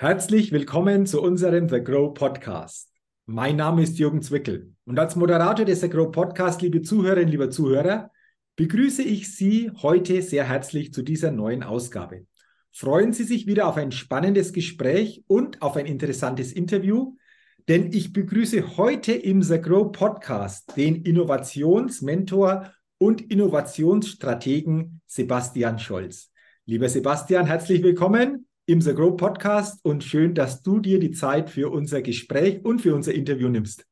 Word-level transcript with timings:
Herzlich 0.00 0.52
willkommen 0.52 1.06
zu 1.06 1.20
unserem 1.20 1.68
The 1.68 1.82
Grow 1.82 2.14
Podcast. 2.14 2.88
Mein 3.26 3.56
Name 3.56 3.82
ist 3.82 3.98
Jürgen 3.98 4.22
Zwickel 4.22 4.72
und 4.84 4.96
als 4.96 5.16
Moderator 5.16 5.64
des 5.64 5.80
The 5.80 5.88
Grow 5.88 6.12
Podcast, 6.12 6.62
liebe 6.62 6.82
Zuhörerinnen, 6.82 7.32
lieber 7.32 7.50
Zuhörer, 7.50 8.12
begrüße 8.54 9.02
ich 9.02 9.34
Sie 9.34 9.72
heute 9.82 10.22
sehr 10.22 10.44
herzlich 10.44 10.92
zu 10.92 11.02
dieser 11.02 11.32
neuen 11.32 11.64
Ausgabe. 11.64 12.26
Freuen 12.70 13.12
Sie 13.12 13.24
sich 13.24 13.48
wieder 13.48 13.66
auf 13.66 13.76
ein 13.76 13.90
spannendes 13.90 14.52
Gespräch 14.52 15.24
und 15.26 15.62
auf 15.62 15.74
ein 15.74 15.86
interessantes 15.86 16.52
Interview, 16.52 17.16
denn 17.66 17.92
ich 17.92 18.12
begrüße 18.12 18.76
heute 18.76 19.14
im 19.14 19.42
The 19.42 19.60
Grow 19.60 19.90
Podcast 19.90 20.76
den 20.76 21.02
Innovationsmentor 21.02 22.72
und 22.98 23.32
Innovationsstrategen 23.32 25.00
Sebastian 25.08 25.80
Scholz. 25.80 26.30
Lieber 26.66 26.88
Sebastian, 26.88 27.46
herzlich 27.46 27.82
willkommen 27.82 28.47
im 28.68 28.82
The 28.82 28.94
Grow 28.94 29.16
Podcast 29.16 29.82
und 29.82 30.04
schön, 30.04 30.34
dass 30.34 30.62
du 30.62 30.78
dir 30.78 31.00
die 31.00 31.12
Zeit 31.12 31.48
für 31.48 31.72
unser 31.72 32.02
Gespräch 32.02 32.62
und 32.62 32.82
für 32.82 32.94
unser 32.94 33.14
Interview 33.14 33.48
nimmst. 33.48 33.86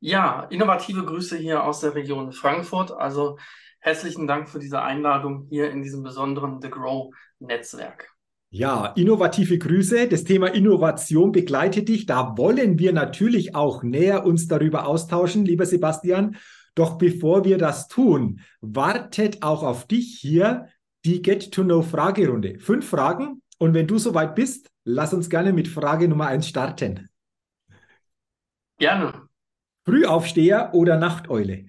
Ja, 0.00 0.48
innovative 0.50 1.04
Grüße 1.04 1.36
hier 1.36 1.62
aus 1.62 1.78
der 1.78 1.94
Region 1.94 2.32
Frankfurt. 2.32 2.90
Also 2.90 3.38
herzlichen 3.78 4.26
Dank 4.26 4.48
für 4.48 4.58
diese 4.58 4.82
Einladung 4.82 5.46
hier 5.48 5.70
in 5.70 5.82
diesem 5.82 6.02
besonderen 6.02 6.60
The 6.60 6.70
Grow 6.70 7.14
Netzwerk. 7.38 8.08
Ja, 8.50 8.86
innovative 8.96 9.58
Grüße. 9.58 10.08
Das 10.08 10.24
Thema 10.24 10.48
Innovation 10.48 11.30
begleitet 11.30 11.88
dich. 11.88 12.06
Da 12.06 12.36
wollen 12.36 12.80
wir 12.80 12.92
natürlich 12.92 13.54
auch 13.54 13.84
näher 13.84 14.26
uns 14.26 14.48
darüber 14.48 14.88
austauschen, 14.88 15.44
lieber 15.44 15.66
Sebastian. 15.66 16.36
Doch 16.74 16.98
bevor 16.98 17.44
wir 17.44 17.58
das 17.58 17.86
tun, 17.86 18.40
wartet 18.60 19.44
auch 19.44 19.62
auf 19.62 19.86
dich 19.86 20.18
hier 20.20 20.66
die 21.04 21.22
Get-to-Know-Fragerunde. 21.22 22.58
Fünf 22.58 22.88
Fragen, 22.88 23.42
und 23.58 23.74
wenn 23.74 23.86
du 23.86 23.98
soweit 23.98 24.34
bist, 24.34 24.70
lass 24.84 25.14
uns 25.14 25.30
gerne 25.30 25.52
mit 25.52 25.68
Frage 25.68 26.08
Nummer 26.08 26.26
eins 26.26 26.48
starten. 26.48 27.08
Gerne. 28.78 29.28
Frühaufsteher 29.84 30.70
oder 30.72 30.96
Nachteule? 30.96 31.66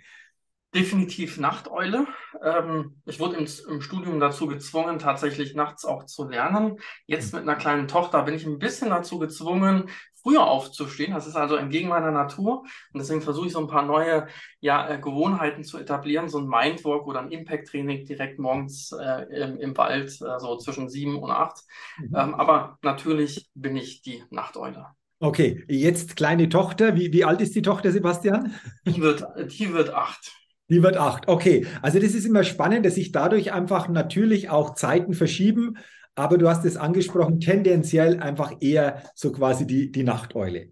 Definitiv 0.74 1.38
Nachteule. 1.38 2.08
Ähm, 2.42 3.02
ich 3.06 3.20
wurde 3.20 3.38
im, 3.38 3.48
im, 3.70 3.82
Studium 3.82 4.20
dazu 4.20 4.48
gezwungen, 4.48 5.00
tatsächlich 5.00 5.56
nachts 5.56 5.86
auch 5.86 6.06
zu 6.06 6.28
lernen. 6.28 6.78
Jetzt 7.06 7.34
mit 7.34 7.44
einer 7.44 7.56
kleinen 7.56 7.88
Tochter 7.88 8.24
bin 8.24 8.36
ich 8.36 8.46
ein 8.46 8.60
bisschen 8.60 8.90
dazu 8.90 9.20
gezwungen, 9.20 9.90
früher 10.26 10.48
aufzustehen. 10.48 11.14
Das 11.14 11.28
ist 11.28 11.36
also 11.36 11.56
entgegen 11.56 11.90
meiner 11.90 12.12
Natur. 12.12 12.64
Und 12.94 13.00
deswegen 13.00 13.22
versuche 13.22 13.48
ich 13.48 13.54
so 13.54 13.60
ein 13.60 13.68
paar 13.68 13.86
neue 13.86 14.28
ja, 14.60 14.90
äh, 14.90 15.00
Gewohnheiten 15.00 15.64
zu 15.64 15.78
etablieren. 15.78 16.30
So 16.30 16.40
ein 16.40 16.48
Mindwalk 16.48 17.06
oder 17.06 17.20
ein 17.22 17.32
Impact-Training 17.32 18.06
direkt 18.06 18.40
morgens 18.40 18.92
äh, 18.92 19.24
im, 19.44 19.58
im, 19.60 19.78
Wald, 19.78 20.10
äh, 20.22 20.40
so 20.40 20.58
zwischen 20.58 20.90
sieben 20.90 21.18
und 21.18 21.30
acht. 21.30 21.62
Mhm. 22.00 22.16
Ähm, 22.16 22.36
aber 22.36 22.80
natürlich 22.82 23.50
bin 23.54 23.76
ich 23.76 24.02
die 24.02 24.24
Nachteule. 24.32 24.88
Okay, 25.20 25.64
jetzt 25.68 26.16
kleine 26.16 26.50
Tochter. 26.50 26.96
Wie, 26.96 27.14
wie 27.14 27.24
alt 27.24 27.40
ist 27.40 27.56
die 27.56 27.62
Tochter, 27.62 27.92
Sebastian? 27.92 28.56
Die 28.86 29.02
wird, 29.02 29.24
die 29.60 29.74
wird 29.74 29.94
acht. 29.94 30.32
Die 30.70 30.82
wird 30.82 30.98
acht. 30.98 31.28
Okay, 31.28 31.68
also 31.84 32.00
das 32.00 32.16
ist 32.16 32.26
immer 32.26 32.44
spannend, 32.44 32.86
dass 32.86 32.96
sich 32.96 33.12
dadurch 33.12 33.54
einfach 33.54 33.88
natürlich 33.88 34.50
auch 34.50 34.74
Zeiten 34.74 35.14
verschieben. 35.14 35.78
Aber 36.16 36.38
du 36.38 36.48
hast 36.48 36.64
es 36.66 36.78
angesprochen, 36.78 37.40
tendenziell 37.40 38.20
einfach 38.22 38.54
eher 38.62 39.04
so 39.16 39.32
quasi 39.32 39.68
die, 39.68 39.92
die 39.92 40.04
Nachteule. 40.04 40.72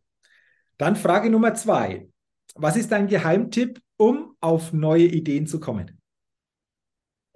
Dann 0.77 0.95
Frage 0.95 1.30
Nummer 1.30 1.53
zwei. 1.53 2.08
Was 2.55 2.77
ist 2.77 2.91
dein 2.91 3.08
Geheimtipp, 3.08 3.81
um 3.97 4.36
auf 4.39 4.73
neue 4.73 5.05
Ideen 5.05 5.47
zu 5.47 5.59
kommen? 5.59 5.99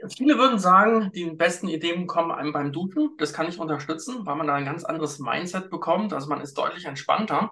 Viele 0.09 0.37
würden 0.37 0.59
sagen, 0.59 1.11
die 1.13 1.25
besten 1.31 1.67
Ideen 1.67 2.05
kommen 2.05 2.31
einem 2.31 2.53
beim 2.53 2.71
Duschen. 2.71 3.15
Das 3.17 3.33
kann 3.33 3.47
ich 3.47 3.59
unterstützen, 3.59 4.25
weil 4.25 4.35
man 4.35 4.47
da 4.47 4.53
ein 4.53 4.65
ganz 4.65 4.83
anderes 4.83 5.19
Mindset 5.19 5.69
bekommt. 5.69 6.13
Also 6.13 6.29
man 6.29 6.39
ist 6.39 6.57
deutlich 6.57 6.85
entspannter. 6.85 7.51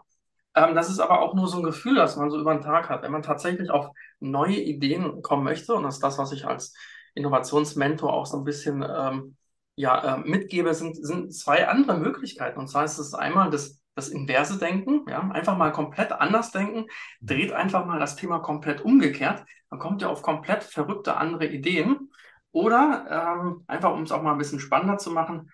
Ähm, 0.56 0.76
das 0.76 0.90
ist 0.90 1.00
aber 1.00 1.22
auch 1.22 1.34
nur 1.34 1.48
so 1.48 1.58
ein 1.58 1.64
Gefühl, 1.64 1.96
das 1.96 2.16
man 2.18 2.30
so 2.30 2.40
über 2.40 2.54
den 2.54 2.62
Tag 2.62 2.90
hat. 2.90 3.02
Wenn 3.02 3.12
man 3.12 3.24
tatsächlich 3.24 3.72
auf 3.72 3.90
neue 4.20 4.58
Ideen 4.58 5.22
kommen 5.24 5.44
möchte, 5.44 5.74
und 5.74 5.84
das 5.84 5.96
ist 5.96 6.04
das, 6.04 6.18
was 6.20 6.32
ich 6.32 6.46
als 6.46 6.76
Innovationsmentor 7.16 8.14
auch 8.14 8.28
so 8.28 8.38
ein 8.38 8.44
bisschen 8.44 8.86
ähm, 8.88 9.38
ja, 9.76 10.16
äh, 10.16 10.20
mitgebe, 10.20 10.74
sind, 10.74 10.96
sind 10.96 11.34
zwei 11.34 11.68
andere 11.68 11.98
Möglichkeiten. 11.98 12.60
Und 12.60 12.68
zwar 12.68 12.86
ist 12.86 12.98
es 12.98 13.14
einmal 13.14 13.50
das, 13.50 13.80
das 13.96 14.10
inverse 14.10 14.58
Denken, 14.58 15.06
ja, 15.10 15.22
einfach 15.30 15.58
mal 15.58 15.72
komplett 15.72 16.12
anders 16.12 16.52
denken, 16.52 16.86
dreht 17.22 17.52
einfach 17.52 17.86
mal 17.86 18.00
das 18.00 18.16
Thema 18.16 18.40
komplett 18.40 18.82
umgekehrt, 18.82 19.44
dann 19.70 19.80
kommt 19.80 20.02
ihr 20.02 20.10
auf 20.10 20.22
komplett 20.22 20.64
verrückte 20.64 21.18
andere 21.18 21.48
Ideen. 21.48 22.12
Oder 22.52 23.38
ähm, 23.38 23.64
einfach, 23.68 23.92
um 23.92 24.04
es 24.04 24.12
auch 24.12 24.22
mal 24.22 24.32
ein 24.32 24.38
bisschen 24.38 24.62
spannender 24.62 24.98
zu 24.98 25.12
machen, 25.12 25.52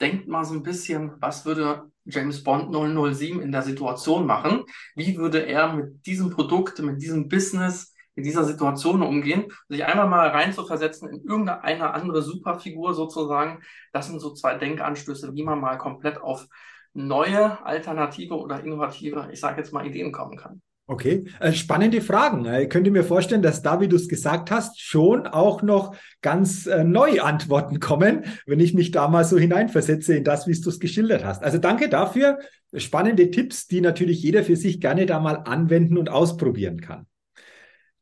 denkt 0.00 0.26
mal 0.26 0.44
so 0.44 0.54
ein 0.54 0.62
bisschen, 0.62 1.12
was 1.20 1.44
würde 1.44 1.90
James 2.06 2.42
Bond 2.42 2.72
007 2.72 3.42
in 3.42 3.52
der 3.52 3.62
Situation 3.62 4.24
machen? 4.24 4.64
Wie 4.94 5.18
würde 5.18 5.40
er 5.40 5.74
mit 5.74 6.06
diesem 6.06 6.30
Produkt, 6.30 6.78
mit 6.78 7.02
diesem 7.02 7.28
Business, 7.28 7.94
in 8.20 8.24
dieser 8.24 8.44
Situation 8.44 9.02
umgehen? 9.02 9.46
Sich 9.68 9.84
einmal 9.84 10.08
mal 10.08 10.28
rein 10.28 10.52
zu 10.52 10.64
versetzen 10.66 11.08
in 11.08 11.24
irgendeine 11.24 11.94
andere 11.94 12.22
Superfigur 12.22 12.94
sozusagen. 12.94 13.62
Das 13.92 14.08
sind 14.08 14.20
so 14.20 14.34
zwei 14.34 14.56
Denkanstöße, 14.56 15.34
wie 15.34 15.42
man 15.42 15.60
mal 15.60 15.78
komplett 15.78 16.20
auf 16.20 16.46
neue, 16.92 17.64
alternative 17.64 18.34
oder 18.34 18.62
innovative, 18.62 19.28
ich 19.32 19.40
sage 19.40 19.58
jetzt 19.58 19.72
mal, 19.72 19.86
Ideen 19.86 20.12
kommen 20.12 20.36
kann. 20.36 20.60
Okay, 20.86 21.24
äh, 21.38 21.52
spannende 21.52 22.00
Fragen. 22.00 22.52
Ich 22.60 22.68
könnte 22.68 22.90
mir 22.90 23.04
vorstellen, 23.04 23.42
dass 23.42 23.62
da, 23.62 23.80
wie 23.80 23.86
du 23.86 23.94
es 23.94 24.08
gesagt 24.08 24.50
hast, 24.50 24.80
schon 24.80 25.28
auch 25.28 25.62
noch 25.62 25.94
ganz 26.20 26.66
äh, 26.66 26.82
neue 26.82 27.22
Antworten 27.22 27.78
kommen, 27.78 28.24
wenn 28.44 28.58
ich 28.58 28.74
mich 28.74 28.90
da 28.90 29.06
mal 29.06 29.24
so 29.24 29.38
hineinversetze 29.38 30.16
in 30.16 30.24
das, 30.24 30.48
wie 30.48 30.60
du 30.60 30.68
es 30.68 30.80
geschildert 30.80 31.24
hast. 31.24 31.44
Also 31.44 31.58
danke 31.58 31.88
dafür. 31.88 32.40
Spannende 32.74 33.30
Tipps, 33.30 33.68
die 33.68 33.80
natürlich 33.80 34.20
jeder 34.20 34.42
für 34.42 34.56
sich 34.56 34.80
gerne 34.80 35.06
da 35.06 35.20
mal 35.20 35.36
anwenden 35.44 35.96
und 35.96 36.10
ausprobieren 36.10 36.80
kann. 36.80 37.06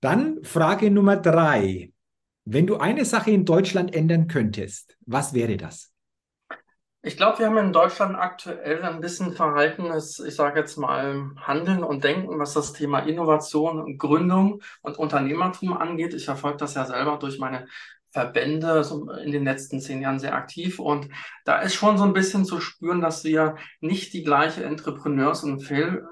Dann 0.00 0.44
Frage 0.44 0.90
Nummer 0.90 1.16
drei. 1.16 1.92
Wenn 2.44 2.66
du 2.66 2.76
eine 2.76 3.04
Sache 3.04 3.30
in 3.30 3.44
Deutschland 3.44 3.94
ändern 3.94 4.28
könntest, 4.28 4.96
was 5.04 5.34
wäre 5.34 5.56
das? 5.56 5.92
Ich 7.02 7.16
glaube, 7.16 7.40
wir 7.40 7.46
haben 7.46 7.58
in 7.58 7.72
Deutschland 7.72 8.16
aktuell 8.16 8.82
ein 8.82 9.00
bisschen 9.00 9.32
verhaltenes, 9.32 10.18
ich 10.18 10.34
sage 10.34 10.60
jetzt 10.60 10.76
mal, 10.76 11.30
Handeln 11.36 11.82
und 11.82 12.04
Denken, 12.04 12.38
was 12.38 12.54
das 12.54 12.72
Thema 12.72 13.00
Innovation 13.00 13.80
und 13.80 13.98
Gründung 13.98 14.62
und 14.82 14.98
Unternehmertum 14.98 15.76
angeht. 15.76 16.14
Ich 16.14 16.24
verfolge 16.24 16.58
das 16.58 16.74
ja 16.74 16.84
selber 16.84 17.18
durch 17.18 17.38
meine 17.38 17.66
Verbände 18.10 18.82
in 19.24 19.32
den 19.32 19.44
letzten 19.44 19.80
zehn 19.80 20.00
Jahren 20.00 20.18
sehr 20.18 20.34
aktiv 20.34 20.78
und 20.78 21.08
da 21.44 21.60
ist 21.60 21.74
schon 21.74 21.98
so 21.98 22.04
ein 22.04 22.14
bisschen 22.14 22.44
zu 22.44 22.60
spüren, 22.60 23.00
dass 23.00 23.22
wir 23.24 23.56
nicht 23.80 24.12
die 24.12 24.22
gleiche 24.22 24.64
Entrepreneurs- 24.64 25.44
und 25.44 25.60
Fail 25.60 26.06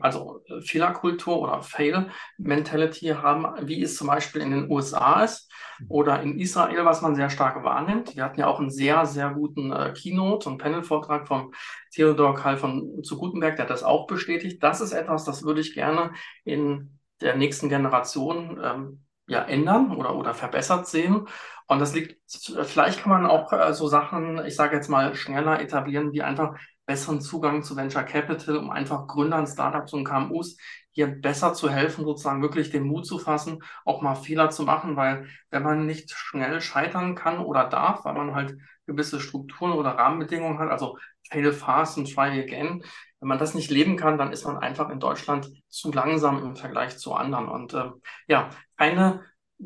also 0.00 0.42
Fehlerkultur 0.60 1.38
oder 1.40 1.62
Fail-Mentality 1.62 3.08
haben, 3.08 3.46
wie 3.66 3.82
es 3.82 3.96
zum 3.96 4.06
Beispiel 4.06 4.42
in 4.42 4.50
den 4.50 4.70
USA 4.70 5.22
ist 5.22 5.50
oder 5.88 6.20
in 6.22 6.38
Israel, 6.38 6.84
was 6.84 7.02
man 7.02 7.14
sehr 7.14 7.30
stark 7.30 7.62
wahrnimmt. 7.64 8.16
Wir 8.16 8.24
hatten 8.24 8.40
ja 8.40 8.46
auch 8.46 8.58
einen 8.58 8.70
sehr, 8.70 9.06
sehr 9.06 9.30
guten 9.30 9.72
äh, 9.72 9.92
Keynote 9.96 10.48
und 10.48 10.58
Panel-Vortrag 10.58 11.28
vom 11.28 11.52
Theodor 11.92 12.34
Karl 12.34 12.56
von 12.56 13.02
zu 13.02 13.18
Gutenberg, 13.18 13.56
der 13.56 13.64
hat 13.64 13.70
das 13.70 13.84
auch 13.84 14.06
bestätigt. 14.06 14.62
Das 14.62 14.80
ist 14.80 14.92
etwas, 14.92 15.24
das 15.24 15.44
würde 15.44 15.60
ich 15.60 15.74
gerne 15.74 16.12
in 16.44 16.98
der 17.20 17.36
nächsten 17.36 17.68
Generation 17.68 18.60
ähm, 18.62 19.04
ja, 19.26 19.42
ändern 19.42 19.94
oder, 19.94 20.16
oder 20.16 20.34
verbessert 20.34 20.86
sehen. 20.86 21.28
Und 21.66 21.80
das 21.80 21.94
liegt, 21.94 22.18
vielleicht 22.64 23.02
kann 23.02 23.10
man 23.10 23.26
auch 23.26 23.52
äh, 23.52 23.74
so 23.74 23.88
Sachen, 23.88 24.44
ich 24.44 24.56
sage 24.56 24.76
jetzt 24.76 24.88
mal, 24.88 25.14
schneller 25.14 25.60
etablieren, 25.60 26.12
wie 26.12 26.22
einfach 26.22 26.58
besseren 26.88 27.20
Zugang 27.20 27.62
zu 27.62 27.76
Venture 27.76 28.02
Capital, 28.02 28.56
um 28.56 28.70
einfach 28.70 29.06
Gründern, 29.06 29.46
Startups 29.46 29.92
und 29.92 30.04
KMUs 30.04 30.56
hier 30.90 31.06
besser 31.06 31.52
zu 31.52 31.68
helfen, 31.68 32.06
sozusagen 32.06 32.40
wirklich 32.40 32.70
den 32.70 32.84
Mut 32.84 33.06
zu 33.06 33.18
fassen, 33.18 33.62
auch 33.84 34.00
mal 34.00 34.14
Fehler 34.14 34.48
zu 34.48 34.62
machen, 34.62 34.96
weil 34.96 35.26
wenn 35.50 35.62
man 35.62 35.84
nicht 35.84 36.10
schnell 36.10 36.62
scheitern 36.62 37.14
kann 37.14 37.40
oder 37.40 37.68
darf, 37.68 38.06
weil 38.06 38.14
man 38.14 38.34
halt 38.34 38.56
gewisse 38.86 39.20
Strukturen 39.20 39.72
oder 39.72 39.90
Rahmenbedingungen 39.90 40.58
hat, 40.58 40.70
also 40.70 40.98
fail 41.30 41.52
fast 41.52 41.98
and 41.98 42.12
try 42.12 42.40
again, 42.40 42.82
wenn 43.20 43.28
man 43.28 43.38
das 43.38 43.54
nicht 43.54 43.70
leben 43.70 43.96
kann, 43.96 44.16
dann 44.16 44.32
ist 44.32 44.46
man 44.46 44.56
einfach 44.56 44.88
in 44.88 44.98
Deutschland 44.98 45.50
zu 45.68 45.92
langsam 45.92 46.42
im 46.42 46.56
Vergleich 46.56 46.96
zu 46.96 47.12
anderen. 47.12 47.48
Und 47.48 47.74
äh, 47.74 47.90
ja, 48.28 48.48
keine 48.78 49.24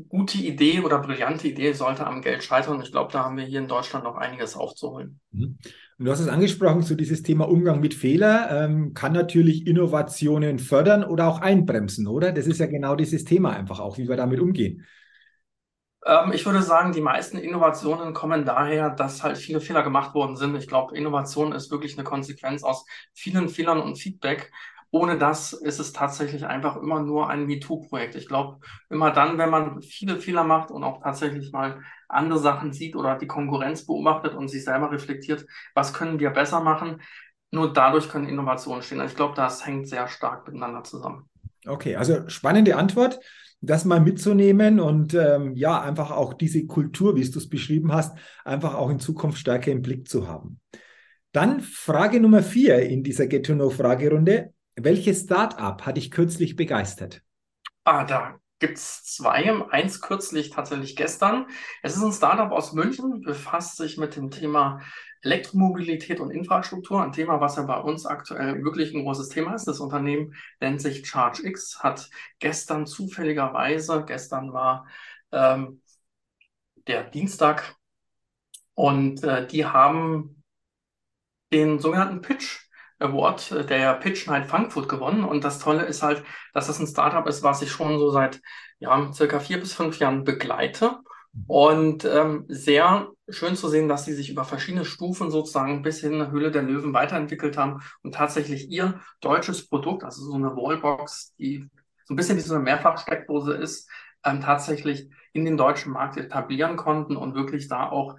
gute 0.08 0.38
Idee 0.38 0.80
oder 0.80 0.98
brillante 0.98 1.46
Idee 1.46 1.72
sollte 1.72 2.04
am 2.04 2.20
Geld 2.20 2.42
scheitern. 2.42 2.80
Ich 2.82 2.90
glaube, 2.90 3.12
da 3.12 3.24
haben 3.24 3.36
wir 3.36 3.44
hier 3.44 3.60
in 3.60 3.68
Deutschland 3.68 4.04
noch 4.04 4.16
einiges 4.16 4.56
aufzuholen. 4.56 5.20
Und 6.02 6.06
du 6.06 6.10
hast 6.10 6.18
es 6.18 6.26
angesprochen, 6.26 6.82
so 6.82 6.96
dieses 6.96 7.22
Thema 7.22 7.48
Umgang 7.48 7.78
mit 7.78 7.94
Fehler 7.94 8.48
ähm, 8.50 8.92
kann 8.92 9.12
natürlich 9.12 9.68
Innovationen 9.68 10.58
fördern 10.58 11.04
oder 11.04 11.28
auch 11.28 11.40
einbremsen, 11.40 12.08
oder? 12.08 12.32
Das 12.32 12.48
ist 12.48 12.58
ja 12.58 12.66
genau 12.66 12.96
dieses 12.96 13.22
Thema 13.24 13.52
einfach 13.52 13.78
auch, 13.78 13.98
wie 13.98 14.08
wir 14.08 14.16
damit 14.16 14.40
umgehen. 14.40 14.84
Ähm, 16.04 16.32
ich 16.32 16.44
würde 16.44 16.60
sagen, 16.60 16.90
die 16.90 17.00
meisten 17.00 17.38
Innovationen 17.38 18.14
kommen 18.14 18.44
daher, 18.44 18.90
dass 18.90 19.22
halt 19.22 19.38
viele 19.38 19.60
Fehler 19.60 19.84
gemacht 19.84 20.12
worden 20.12 20.34
sind. 20.34 20.56
Ich 20.56 20.66
glaube, 20.66 20.96
Innovation 20.96 21.52
ist 21.52 21.70
wirklich 21.70 21.96
eine 21.96 22.02
Konsequenz 22.02 22.64
aus 22.64 22.84
vielen 23.12 23.48
Fehlern 23.48 23.80
und 23.80 23.94
Feedback. 23.94 24.50
Ohne 24.94 25.16
das 25.16 25.54
ist 25.54 25.80
es 25.80 25.94
tatsächlich 25.94 26.44
einfach 26.44 26.76
immer 26.76 27.00
nur 27.00 27.30
ein 27.30 27.46
MeToo-Projekt. 27.46 28.14
Ich 28.14 28.28
glaube, 28.28 28.58
immer 28.90 29.10
dann, 29.10 29.38
wenn 29.38 29.48
man 29.48 29.80
viele 29.80 30.18
Fehler 30.18 30.44
macht 30.44 30.70
und 30.70 30.84
auch 30.84 31.02
tatsächlich 31.02 31.50
mal 31.50 31.80
andere 32.08 32.38
Sachen 32.38 32.74
sieht 32.74 32.94
oder 32.94 33.16
die 33.16 33.26
Konkurrenz 33.26 33.86
beobachtet 33.86 34.34
und 34.34 34.48
sich 34.48 34.64
selber 34.64 34.92
reflektiert, 34.92 35.46
was 35.74 35.94
können 35.94 36.20
wir 36.20 36.28
besser 36.28 36.60
machen, 36.60 37.00
nur 37.50 37.72
dadurch 37.72 38.10
können 38.10 38.28
Innovationen 38.28 38.82
stehen. 38.82 39.00
Ich 39.00 39.16
glaube, 39.16 39.34
das 39.34 39.64
hängt 39.66 39.88
sehr 39.88 40.08
stark 40.08 40.46
miteinander 40.46 40.84
zusammen. 40.84 41.28
Okay, 41.66 41.96
also 41.96 42.28
spannende 42.28 42.76
Antwort, 42.76 43.18
das 43.62 43.86
mal 43.86 44.00
mitzunehmen 44.00 44.78
und 44.78 45.14
ähm, 45.14 45.54
ja, 45.54 45.80
einfach 45.80 46.10
auch 46.10 46.34
diese 46.34 46.66
Kultur, 46.66 47.16
wie 47.16 47.30
du 47.30 47.38
es 47.38 47.48
beschrieben 47.48 47.94
hast, 47.94 48.18
einfach 48.44 48.74
auch 48.74 48.90
in 48.90 48.98
Zukunft 48.98 49.38
stärker 49.38 49.72
im 49.72 49.80
Blick 49.80 50.06
zu 50.06 50.28
haben. 50.28 50.60
Dann 51.32 51.60
Frage 51.60 52.20
Nummer 52.20 52.42
vier 52.42 52.80
in 52.80 53.02
dieser 53.02 53.26
Get 53.26 53.46
to 53.46 53.54
Know 53.54 53.70
Fragerunde. 53.70 54.52
Welches 54.76 55.22
Startup 55.22 55.80
hat 55.86 55.96
dich 55.96 56.10
kürzlich 56.10 56.56
begeistert? 56.56 57.22
Ah, 57.84 58.04
da 58.04 58.38
gibt 58.58 58.78
es 58.78 59.04
zwei. 59.04 59.52
Eins 59.70 60.00
kürzlich 60.00 60.50
tatsächlich 60.50 60.94
gestern. 60.96 61.46
Es 61.82 61.96
ist 61.96 62.02
ein 62.02 62.12
Startup 62.12 62.50
aus 62.52 62.72
München, 62.72 63.20
befasst 63.22 63.76
sich 63.76 63.98
mit 63.98 64.16
dem 64.16 64.30
Thema 64.30 64.80
Elektromobilität 65.22 66.20
und 66.20 66.30
Infrastruktur, 66.30 67.02
ein 67.02 67.12
Thema, 67.12 67.40
was 67.40 67.56
ja 67.56 67.62
bei 67.62 67.78
uns 67.78 68.06
aktuell 68.06 68.62
wirklich 68.64 68.92
ein 68.94 69.02
großes 69.04 69.28
Thema 69.28 69.54
ist. 69.54 69.66
Das 69.66 69.80
Unternehmen 69.80 70.34
nennt 70.60 70.80
sich 70.80 71.02
ChargeX, 71.02 71.82
hat 71.82 72.08
gestern 72.38 72.86
zufälligerweise, 72.86 74.04
gestern 74.06 74.52
war 74.52 74.86
ähm, 75.32 75.80
der 76.86 77.04
Dienstag, 77.04 77.76
und 78.74 79.22
äh, 79.24 79.46
die 79.46 79.66
haben 79.66 80.42
den 81.52 81.78
sogenannten 81.78 82.20
Pitch 82.22 82.60
Award 83.02 83.50
äh, 83.52 83.66
der 83.66 83.94
Pitch 83.94 84.26
Night 84.26 84.46
Frankfurt 84.46 84.88
gewonnen. 84.88 85.24
Und 85.24 85.44
das 85.44 85.58
Tolle 85.58 85.84
ist 85.84 86.02
halt, 86.02 86.22
dass 86.54 86.66
das 86.66 86.78
ein 86.78 86.86
Startup 86.86 87.26
ist, 87.26 87.42
was 87.42 87.62
ich 87.62 87.70
schon 87.70 87.98
so 87.98 88.10
seit 88.10 88.40
ja, 88.78 89.12
circa 89.12 89.40
vier 89.40 89.60
bis 89.60 89.74
fünf 89.74 89.98
Jahren 89.98 90.24
begleite. 90.24 91.00
Und 91.46 92.04
ähm, 92.04 92.44
sehr 92.48 93.08
schön 93.28 93.56
zu 93.56 93.68
sehen, 93.68 93.88
dass 93.88 94.04
sie 94.04 94.12
sich 94.12 94.28
über 94.28 94.44
verschiedene 94.44 94.84
Stufen 94.84 95.30
sozusagen 95.30 95.82
bis 95.82 96.00
hin 96.00 96.12
in 96.12 96.18
der 96.18 96.30
Höhle 96.30 96.50
der 96.50 96.62
Löwen 96.62 96.92
weiterentwickelt 96.92 97.56
haben 97.56 97.82
und 98.02 98.14
tatsächlich 98.14 98.68
ihr 98.68 99.00
deutsches 99.20 99.66
Produkt, 99.66 100.04
also 100.04 100.22
so 100.22 100.34
eine 100.34 100.54
Wallbox, 100.54 101.34
die 101.38 101.70
so 102.04 102.12
ein 102.12 102.16
bisschen 102.16 102.36
wie 102.36 102.42
so 102.42 102.54
eine 102.54 102.62
Mehrfachsteckdose 102.62 103.54
ist, 103.54 103.88
ähm, 104.24 104.40
tatsächlich 104.42 105.08
in 105.32 105.46
den 105.46 105.56
deutschen 105.56 105.92
Markt 105.92 106.18
etablieren 106.18 106.76
konnten 106.76 107.16
und 107.16 107.34
wirklich 107.34 107.66
da 107.68 107.88
auch 107.88 108.16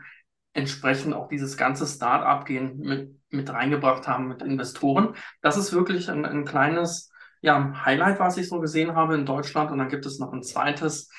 entsprechend 0.53 1.13
auch 1.13 1.27
dieses 1.27 1.57
ganze 1.57 1.85
Start-up-Gehen 1.85 2.79
mit, 2.79 3.19
mit 3.29 3.49
reingebracht 3.51 4.07
haben 4.07 4.27
mit 4.27 4.41
Investoren. 4.41 5.15
Das 5.41 5.57
ist 5.57 5.73
wirklich 5.73 6.09
ein, 6.09 6.25
ein 6.25 6.45
kleines 6.45 7.11
ja, 7.41 7.85
Highlight, 7.85 8.19
was 8.19 8.37
ich 8.37 8.47
so 8.47 8.59
gesehen 8.59 8.95
habe 8.95 9.15
in 9.15 9.25
Deutschland. 9.25 9.71
Und 9.71 9.79
dann 9.79 9.89
gibt 9.89 10.05
es 10.05 10.19
noch 10.19 10.31
ein 10.31 10.43
zweites 10.43 11.09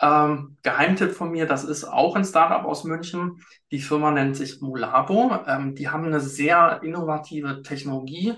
ähm, 0.00 0.56
Geheimtipp 0.62 1.12
von 1.12 1.30
mir, 1.30 1.46
das 1.46 1.64
ist 1.64 1.84
auch 1.84 2.16
ein 2.16 2.24
Startup 2.24 2.64
aus 2.64 2.84
München. 2.84 3.42
Die 3.70 3.80
Firma 3.80 4.10
nennt 4.10 4.36
sich 4.36 4.60
Mulabo. 4.60 5.38
Ähm, 5.46 5.74
die 5.74 5.88
haben 5.88 6.04
eine 6.04 6.20
sehr 6.20 6.80
innovative 6.82 7.62
Technologie 7.62 8.34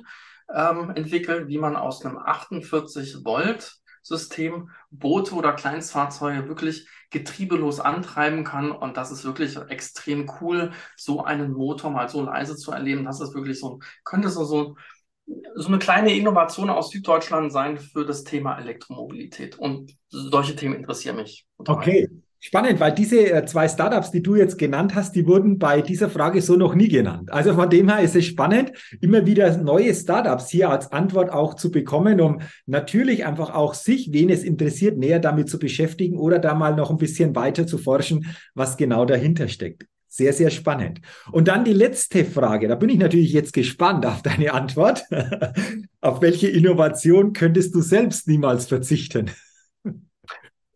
ähm, 0.55 0.91
entwickelt, 0.95 1.49
wie 1.49 1.59
man 1.59 1.77
aus 1.77 2.05
einem 2.05 2.19
48 2.19 3.25
Volt 3.25 3.77
System 4.09 4.71
Boote 4.91 5.35
oder 5.35 5.53
Kleinstfahrzeuge 5.53 6.49
wirklich 6.49 6.89
getriebelos 7.11 7.79
antreiben 7.79 8.43
kann. 8.45 8.71
Und 8.73 8.97
das 8.97 9.11
ist 9.11 9.25
wirklich 9.25 9.57
extrem 9.69 10.31
cool, 10.41 10.73
so 10.97 11.25
einen 11.25 11.53
Motor 11.53 11.91
mal 11.91 12.09
so 12.09 12.23
leise 12.23 12.57
zu 12.57 12.73
erleben. 12.73 13.05
Das 13.05 13.21
ist 13.21 13.35
wirklich 13.35 13.61
so, 13.61 13.81
könnte 14.05 14.31
so, 14.31 14.45
so, 14.45 14.77
so 15.55 15.69
eine 15.69 15.79
kleine 15.79 16.15
Innovation 16.15 16.71
aus 16.71 16.91
Süddeutschland 16.91 17.53
sein 17.53 17.79
für 17.79 18.05
das 18.05 18.25
Thema 18.25 18.59
Elektromobilität. 18.59 19.59
Und 19.59 19.97
solche 20.09 20.57
Themen 20.57 20.75
interessieren 20.75 21.17
mich. 21.17 21.47
Okay. 21.59 22.09
Spannend, 22.41 22.79
weil 22.79 22.93
diese 22.93 23.33
äh, 23.33 23.45
zwei 23.47 23.69
Startups, 23.69 24.13
die 24.13 24.23
du 24.23 24.37
jetzt 24.37 24.59
genannt 24.59 24.95
hast, 24.95 25.17
die 25.17 25.27
wurden 25.27 25.59
bei 25.59 25.83
dieser 25.83 26.09
Frage 26.09 26.41
so 26.41 26.55
noch 26.55 26.77
nie 26.77 26.89
genannt. 26.89 27.33
Also 27.33 27.53
von 27.55 27.69
dem 27.69 27.89
her 27.89 28.01
ist 28.01 28.15
es 28.15 28.27
spannend, 28.27 28.73
immer 29.01 29.27
wieder 29.27 29.57
neue 29.57 29.93
Startups 29.93 30.49
hier 30.49 30.71
als 30.71 30.93
Antwort 30.93 31.33
auch 31.33 31.55
zu 31.55 31.73
bekommen, 31.73 32.21
um 32.21 32.41
natürlich 32.67 33.27
einfach 33.27 33.53
auch 33.53 33.75
sich, 33.75 34.13
wen 34.13 34.31
es 34.31 34.45
interessiert, 34.45 34.99
näher 34.99 35.19
damit 35.19 35.51
zu 35.51 35.59
beschäftigen 35.59 36.17
oder 36.17 36.39
da 36.39 36.55
mal 36.55 36.77
noch 36.77 36.91
ein 36.91 36.97
bisschen 36.97 37.35
weiter 37.35 37.67
zu 37.67 37.77
forschen, 37.77 38.27
was 38.55 38.77
genau 38.77 39.05
dahinter 39.05 39.49
steckt. 39.49 39.87
Sehr, 40.07 40.33
sehr 40.33 40.51
spannend. 40.51 41.01
Und 41.33 41.49
dann 41.49 41.65
die 41.65 41.73
letzte 41.73 42.25
Frage. 42.25 42.69
Da 42.69 42.77
bin 42.77 42.89
ich 42.89 42.99
natürlich 42.99 43.33
jetzt 43.33 43.53
gespannt 43.53 44.07
auf 44.07 44.23
deine 44.23 44.55
Antwort. 44.55 45.05
auf 46.01 46.23
welche 46.23 46.49
Innovation 46.49 47.33
könntest 47.33 47.75
du 47.75 47.83
selbst 47.83 48.29
niemals 48.29 48.67
verzichten? 48.67 49.31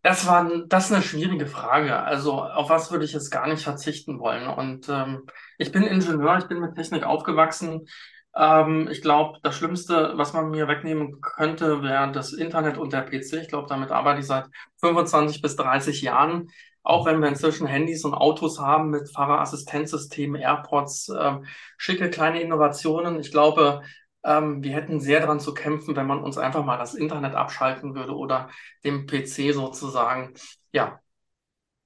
Das 0.03 0.27
war, 0.27 0.49
das 0.67 0.85
ist 0.87 0.91
eine 0.91 1.01
schwierige 1.01 1.47
Frage. 1.47 1.97
Also 1.97 2.41
auf 2.43 2.69
was 2.69 2.91
würde 2.91 3.05
ich 3.05 3.13
jetzt 3.13 3.31
gar 3.31 3.47
nicht 3.47 3.63
verzichten 3.63 4.19
wollen? 4.19 4.47
Und 4.47 4.89
ähm, 4.89 5.25
ich 5.57 5.71
bin 5.71 5.83
Ingenieur, 5.83 6.37
ich 6.39 6.47
bin 6.47 6.59
mit 6.59 6.75
Technik 6.75 7.05
aufgewachsen. 7.05 7.87
Ähm, 8.35 8.89
ich 8.91 9.01
glaube, 9.01 9.39
das 9.43 9.55
Schlimmste, 9.55 10.11
was 10.15 10.33
man 10.33 10.49
mir 10.51 10.67
wegnehmen 10.67 11.21
könnte, 11.21 11.81
wäre 11.83 12.11
das 12.11 12.33
Internet 12.33 12.77
und 12.77 12.91
der 12.91 13.03
PC. 13.03 13.41
Ich 13.41 13.47
glaube, 13.47 13.69
damit 13.69 13.91
arbeite 13.91 14.19
ich 14.19 14.27
seit 14.27 14.47
25 14.81 15.41
bis 15.41 15.55
30 15.55 16.01
Jahren. 16.01 16.49
Auch 16.83 17.05
wenn 17.05 17.21
wir 17.21 17.29
inzwischen 17.29 17.65
Handys 17.65 18.03
und 18.03 18.13
Autos 18.13 18.59
haben 18.59 18.89
mit 18.89 19.09
Fahrerassistenzsystemen, 19.09 20.41
AirPods, 20.41 21.13
ähm, 21.17 21.45
schicke 21.77 22.09
kleine 22.09 22.41
Innovationen. 22.41 23.21
Ich 23.21 23.31
glaube, 23.31 23.83
ähm, 24.23 24.63
wir 24.63 24.73
hätten 24.73 24.99
sehr 24.99 25.19
daran 25.19 25.39
zu 25.39 25.53
kämpfen, 25.53 25.95
wenn 25.95 26.07
man 26.07 26.23
uns 26.23 26.37
einfach 26.37 26.63
mal 26.63 26.77
das 26.77 26.93
Internet 26.93 27.35
abschalten 27.35 27.95
würde 27.95 28.15
oder 28.15 28.49
dem 28.83 29.05
PC 29.05 29.53
sozusagen, 29.53 30.33
ja, 30.71 30.99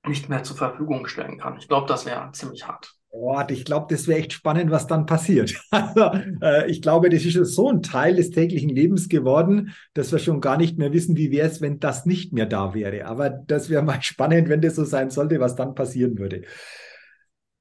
nicht 0.05 0.29
mehr 0.29 0.43
zur 0.43 0.55
Verfügung 0.55 1.07
stellen 1.07 1.37
kann. 1.37 1.57
Ich 1.57 1.67
glaube, 1.67 1.87
das 1.87 2.05
wäre 2.05 2.31
ziemlich 2.31 2.67
hart. 2.67 2.93
Oh, 3.09 3.41
ich 3.47 3.65
glaube, 3.65 3.87
das 3.89 4.07
wäre 4.07 4.19
echt 4.19 4.33
spannend, 4.33 4.69
was 4.69 4.85
dann 4.85 5.05
passiert. 5.05 5.55
Also, 5.71 6.11
äh, 6.41 6.69
ich 6.69 6.81
glaube, 6.81 7.09
das 7.09 7.25
ist 7.25 7.55
so 7.55 7.69
ein 7.69 7.81
Teil 7.81 8.15
des 8.15 8.31
täglichen 8.31 8.69
Lebens 8.69 9.09
geworden, 9.09 9.73
dass 9.93 10.11
wir 10.11 10.19
schon 10.19 10.41
gar 10.41 10.57
nicht 10.57 10.77
mehr 10.77 10.93
wissen, 10.93 11.17
wie 11.17 11.31
wäre 11.31 11.47
es, 11.47 11.61
wenn 11.61 11.79
das 11.79 12.05
nicht 12.05 12.33
mehr 12.33 12.45
da 12.45 12.73
wäre. 12.73 13.05
Aber 13.05 13.29
das 13.29 13.69
wäre 13.69 13.81
mal 13.81 14.01
spannend, 14.01 14.49
wenn 14.49 14.61
das 14.61 14.75
so 14.75 14.83
sein 14.83 15.09
sollte, 15.09 15.39
was 15.39 15.55
dann 15.55 15.73
passieren 15.73 16.17
würde. 16.19 16.43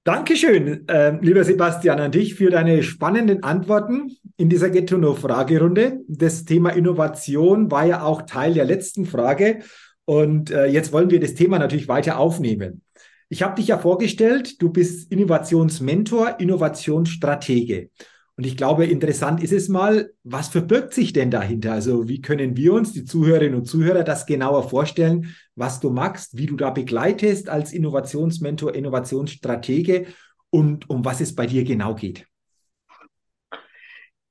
Dankeschön, 0.07 0.87
äh, 0.87 1.19
lieber 1.21 1.43
Sebastian, 1.43 1.99
an 1.99 2.13
dich 2.13 2.37
für 2.37 2.49
deine 2.49 2.85
spannenden 2.85 3.43
Antworten 3.43 4.17
in 4.37 4.49
dieser 4.49 4.71
Get 4.71 4.89
to 4.89 4.99
Know 4.99 5.15
Fragerunde. 5.15 5.99
Das 6.07 6.45
Thema 6.45 6.71
Innovation 6.71 7.73
war 7.73 7.87
ja 7.87 8.03
auch 8.03 8.23
Teil 8.23 8.55
der 8.55 8.67
letzten 8.67 9.05
Frage. 9.05 9.65
Und 10.05 10.53
äh, 10.53 10.67
jetzt 10.67 10.93
wollen 10.93 11.11
wir 11.11 11.19
das 11.19 11.35
Thema 11.35 11.59
natürlich 11.59 11.89
weiter 11.89 12.21
aufnehmen. 12.21 12.83
Ich 13.29 13.43
habe 13.43 13.57
dich 13.57 13.67
ja 13.67 13.79
vorgestellt, 13.79 14.63
du 14.63 14.71
bist 14.71 15.11
Innovationsmentor, 15.11 16.39
Innovationsstratege. 16.39 17.91
Und 18.37 18.45
ich 18.45 18.59
glaube, 18.59 18.85
interessant 18.85 19.43
ist 19.43 19.53
es 19.53 19.69
mal, 19.69 20.11
was 20.23 20.49
verbirgt 20.49 20.93
sich 20.93 21.15
denn 21.15 21.31
dahinter? 21.31 21.73
Also 21.73 22.07
wie 22.07 22.21
können 22.21 22.57
wir 22.57 22.75
uns, 22.75 22.93
die 22.93 23.05
Zuhörerinnen 23.05 23.59
und 23.59 23.65
Zuhörer, 23.65 24.05
das 24.05 24.27
genauer 24.27 24.69
vorstellen, 24.69 25.35
was 25.55 25.81
du 25.81 25.89
machst, 25.89 26.37
wie 26.37 26.45
du 26.45 26.57
da 26.57 26.69
begleitest 26.69 27.49
als 27.49 27.73
Innovationsmentor, 27.73 28.75
Innovationsstratege 28.75 30.07
und 30.51 30.91
um 30.91 31.03
was 31.05 31.23
es 31.23 31.35
bei 31.35 31.47
dir 31.47 31.65
genau 31.65 31.95
geht? 31.95 32.27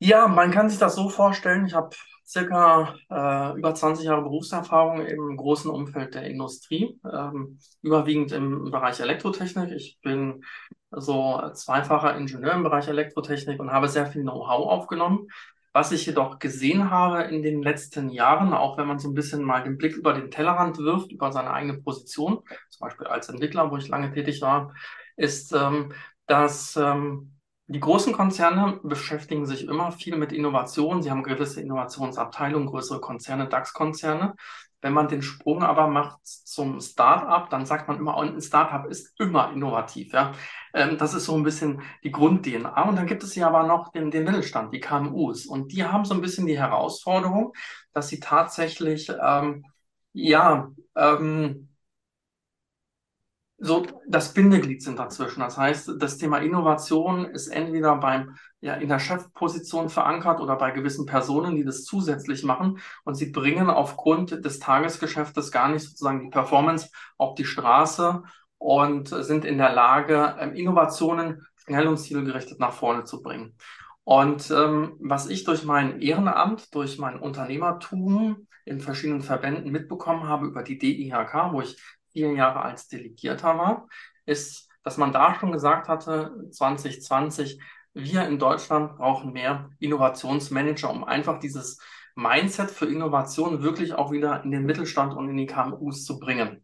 Ja, 0.05 0.27
man 0.27 0.51
kann 0.51 0.69
sich 0.69 0.77
das 0.77 0.93
so 0.93 1.09
vorstellen. 1.09 1.65
Ich 1.65 1.73
habe 1.73 1.89
circa 2.27 2.95
äh, 3.09 3.57
über 3.57 3.73
20 3.73 4.05
Jahre 4.05 4.21
Berufserfahrung 4.21 5.03
im 5.03 5.35
großen 5.35 5.71
Umfeld 5.71 6.13
der 6.13 6.25
Industrie, 6.25 6.99
ähm, 7.11 7.57
überwiegend 7.81 8.31
im 8.31 8.69
Bereich 8.69 8.99
Elektrotechnik. 8.99 9.71
Ich 9.71 9.97
bin 10.03 10.43
so 10.91 11.41
zweifacher 11.53 12.15
Ingenieur 12.17 12.53
im 12.53 12.61
Bereich 12.61 12.87
Elektrotechnik 12.87 13.59
und 13.59 13.71
habe 13.71 13.89
sehr 13.89 14.05
viel 14.05 14.21
Know-how 14.21 14.67
aufgenommen. 14.67 15.27
Was 15.73 15.91
ich 15.91 16.05
jedoch 16.05 16.37
gesehen 16.37 16.91
habe 16.91 17.23
in 17.23 17.41
den 17.41 17.63
letzten 17.63 18.09
Jahren, 18.09 18.53
auch 18.53 18.77
wenn 18.77 18.85
man 18.87 18.99
so 18.99 19.09
ein 19.09 19.15
bisschen 19.15 19.41
mal 19.41 19.63
den 19.63 19.75
Blick 19.79 19.95
über 19.97 20.13
den 20.13 20.29
Tellerrand 20.29 20.77
wirft, 20.77 21.11
über 21.11 21.31
seine 21.31 21.49
eigene 21.51 21.79
Position, 21.81 22.43
zum 22.69 22.79
Beispiel 22.87 23.07
als 23.07 23.27
Entwickler, 23.29 23.71
wo 23.71 23.77
ich 23.77 23.87
lange 23.87 24.13
tätig 24.13 24.39
war, 24.43 24.71
ist, 25.15 25.51
ähm, 25.51 25.93
dass 26.27 26.75
ähm, 26.75 27.34
die 27.67 27.79
großen 27.79 28.13
Konzerne 28.13 28.79
beschäftigen 28.83 29.45
sich 29.45 29.67
immer 29.67 29.91
viel 29.91 30.17
mit 30.17 30.31
Innovation. 30.31 31.01
Sie 31.01 31.09
haben 31.09 31.23
gewisse 31.23 31.61
Innovationsabteilungen, 31.61 32.67
größere 32.67 33.01
Konzerne, 33.01 33.47
DAX-Konzerne. 33.47 34.35
Wenn 34.81 34.93
man 34.93 35.07
den 35.07 35.23
Sprung 35.23 35.63
aber 35.63 35.87
macht 35.87 36.19
zum 36.23 36.79
Startup, 36.79 37.49
dann 37.49 37.65
sagt 37.65 37.87
man 37.87 37.97
immer, 37.97 38.17
ein 38.17 38.39
Startup 38.39 38.85
ist 38.85 39.19
immer 39.19 39.51
innovativ. 39.51 40.13
Ja? 40.13 40.33
Ähm, 40.75 40.99
das 40.99 41.15
ist 41.15 41.25
so 41.25 41.35
ein 41.35 41.41
bisschen 41.41 41.81
die 42.03 42.11
Grund-DNA. 42.11 42.83
Und 42.87 42.97
dann 42.97 43.07
gibt 43.07 43.23
es 43.23 43.33
ja 43.33 43.47
aber 43.47 43.63
noch 43.63 43.91
den, 43.91 44.11
den 44.11 44.25
Mittelstand, 44.25 44.71
die 44.71 44.79
KMUs. 44.79 45.47
Und 45.47 45.71
die 45.71 45.85
haben 45.85 46.05
so 46.05 46.13
ein 46.13 46.21
bisschen 46.21 46.45
die 46.45 46.59
Herausforderung, 46.59 47.53
dass 47.93 48.09
sie 48.09 48.19
tatsächlich, 48.19 49.11
ähm, 49.23 49.65
ja, 50.13 50.69
ähm, 50.95 51.69
so 53.65 53.85
das 54.07 54.33
Bindeglied 54.33 54.83
sind 54.83 54.99
dazwischen. 54.99 55.39
Das 55.39 55.57
heißt, 55.57 55.93
das 55.97 56.17
Thema 56.17 56.37
Innovation 56.37 57.25
ist 57.25 57.47
entweder 57.47 57.95
beim, 57.95 58.37
ja, 58.61 58.75
in 58.75 58.89
der 58.89 58.99
Chefposition 58.99 59.89
verankert 59.89 60.39
oder 60.39 60.55
bei 60.55 60.71
gewissen 60.71 61.05
Personen, 61.05 61.55
die 61.55 61.65
das 61.65 61.83
zusätzlich 61.83 62.43
machen 62.43 62.79
und 63.03 63.15
sie 63.15 63.31
bringen 63.31 63.69
aufgrund 63.69 64.45
des 64.45 64.59
Tagesgeschäftes 64.59 65.51
gar 65.51 65.69
nicht 65.69 65.83
sozusagen 65.83 66.21
die 66.21 66.29
Performance 66.29 66.89
auf 67.17 67.35
die 67.35 67.45
Straße 67.45 68.21
und 68.59 69.09
sind 69.09 69.45
in 69.45 69.57
der 69.57 69.73
Lage, 69.73 70.35
ähm, 70.39 70.53
Innovationen 70.53 71.45
schnell 71.55 71.87
und 71.87 71.97
zielgerichtet 71.97 72.59
nach 72.59 72.73
vorne 72.73 73.03
zu 73.03 73.21
bringen. 73.21 73.57
Und 74.03 74.51
ähm, 74.51 74.97
was 74.99 75.27
ich 75.27 75.43
durch 75.43 75.65
mein 75.65 75.99
Ehrenamt, 75.99 76.73
durch 76.75 76.99
mein 76.99 77.19
Unternehmertum 77.19 78.47
in 78.63 78.79
verschiedenen 78.79 79.21
Verbänden 79.21 79.71
mitbekommen 79.71 80.27
habe 80.27 80.45
über 80.45 80.61
die 80.61 80.77
DIHK, 80.77 81.51
wo 81.51 81.61
ich 81.61 81.77
vier 82.15 82.31
Jahre 82.31 82.61
als 82.61 82.87
Delegierter 82.87 83.57
war, 83.57 83.89
ist, 84.25 84.69
dass 84.83 84.95
man 84.95 85.11
da 85.11 85.35
schon 85.35 85.51
gesagt 85.51 85.89
hatte, 85.89 86.47
2020, 86.49 87.59
wir 87.93 88.25
in 88.25 88.39
Deutschland 88.39 88.95
brauchen 88.97 89.33
mehr 89.33 89.69
Innovationsmanager, 89.79 90.89
um 90.89 91.03
einfach 91.03 91.39
dieses 91.39 91.81
Mindset 92.15 92.71
für 92.71 92.85
Innovation 92.85 93.63
wirklich 93.63 93.93
auch 93.93 94.11
wieder 94.11 94.43
in 94.43 94.51
den 94.51 94.65
Mittelstand 94.65 95.13
und 95.13 95.27
in 95.27 95.35
die 95.35 95.45
KMUs 95.45 96.05
zu 96.05 96.19
bringen. 96.19 96.63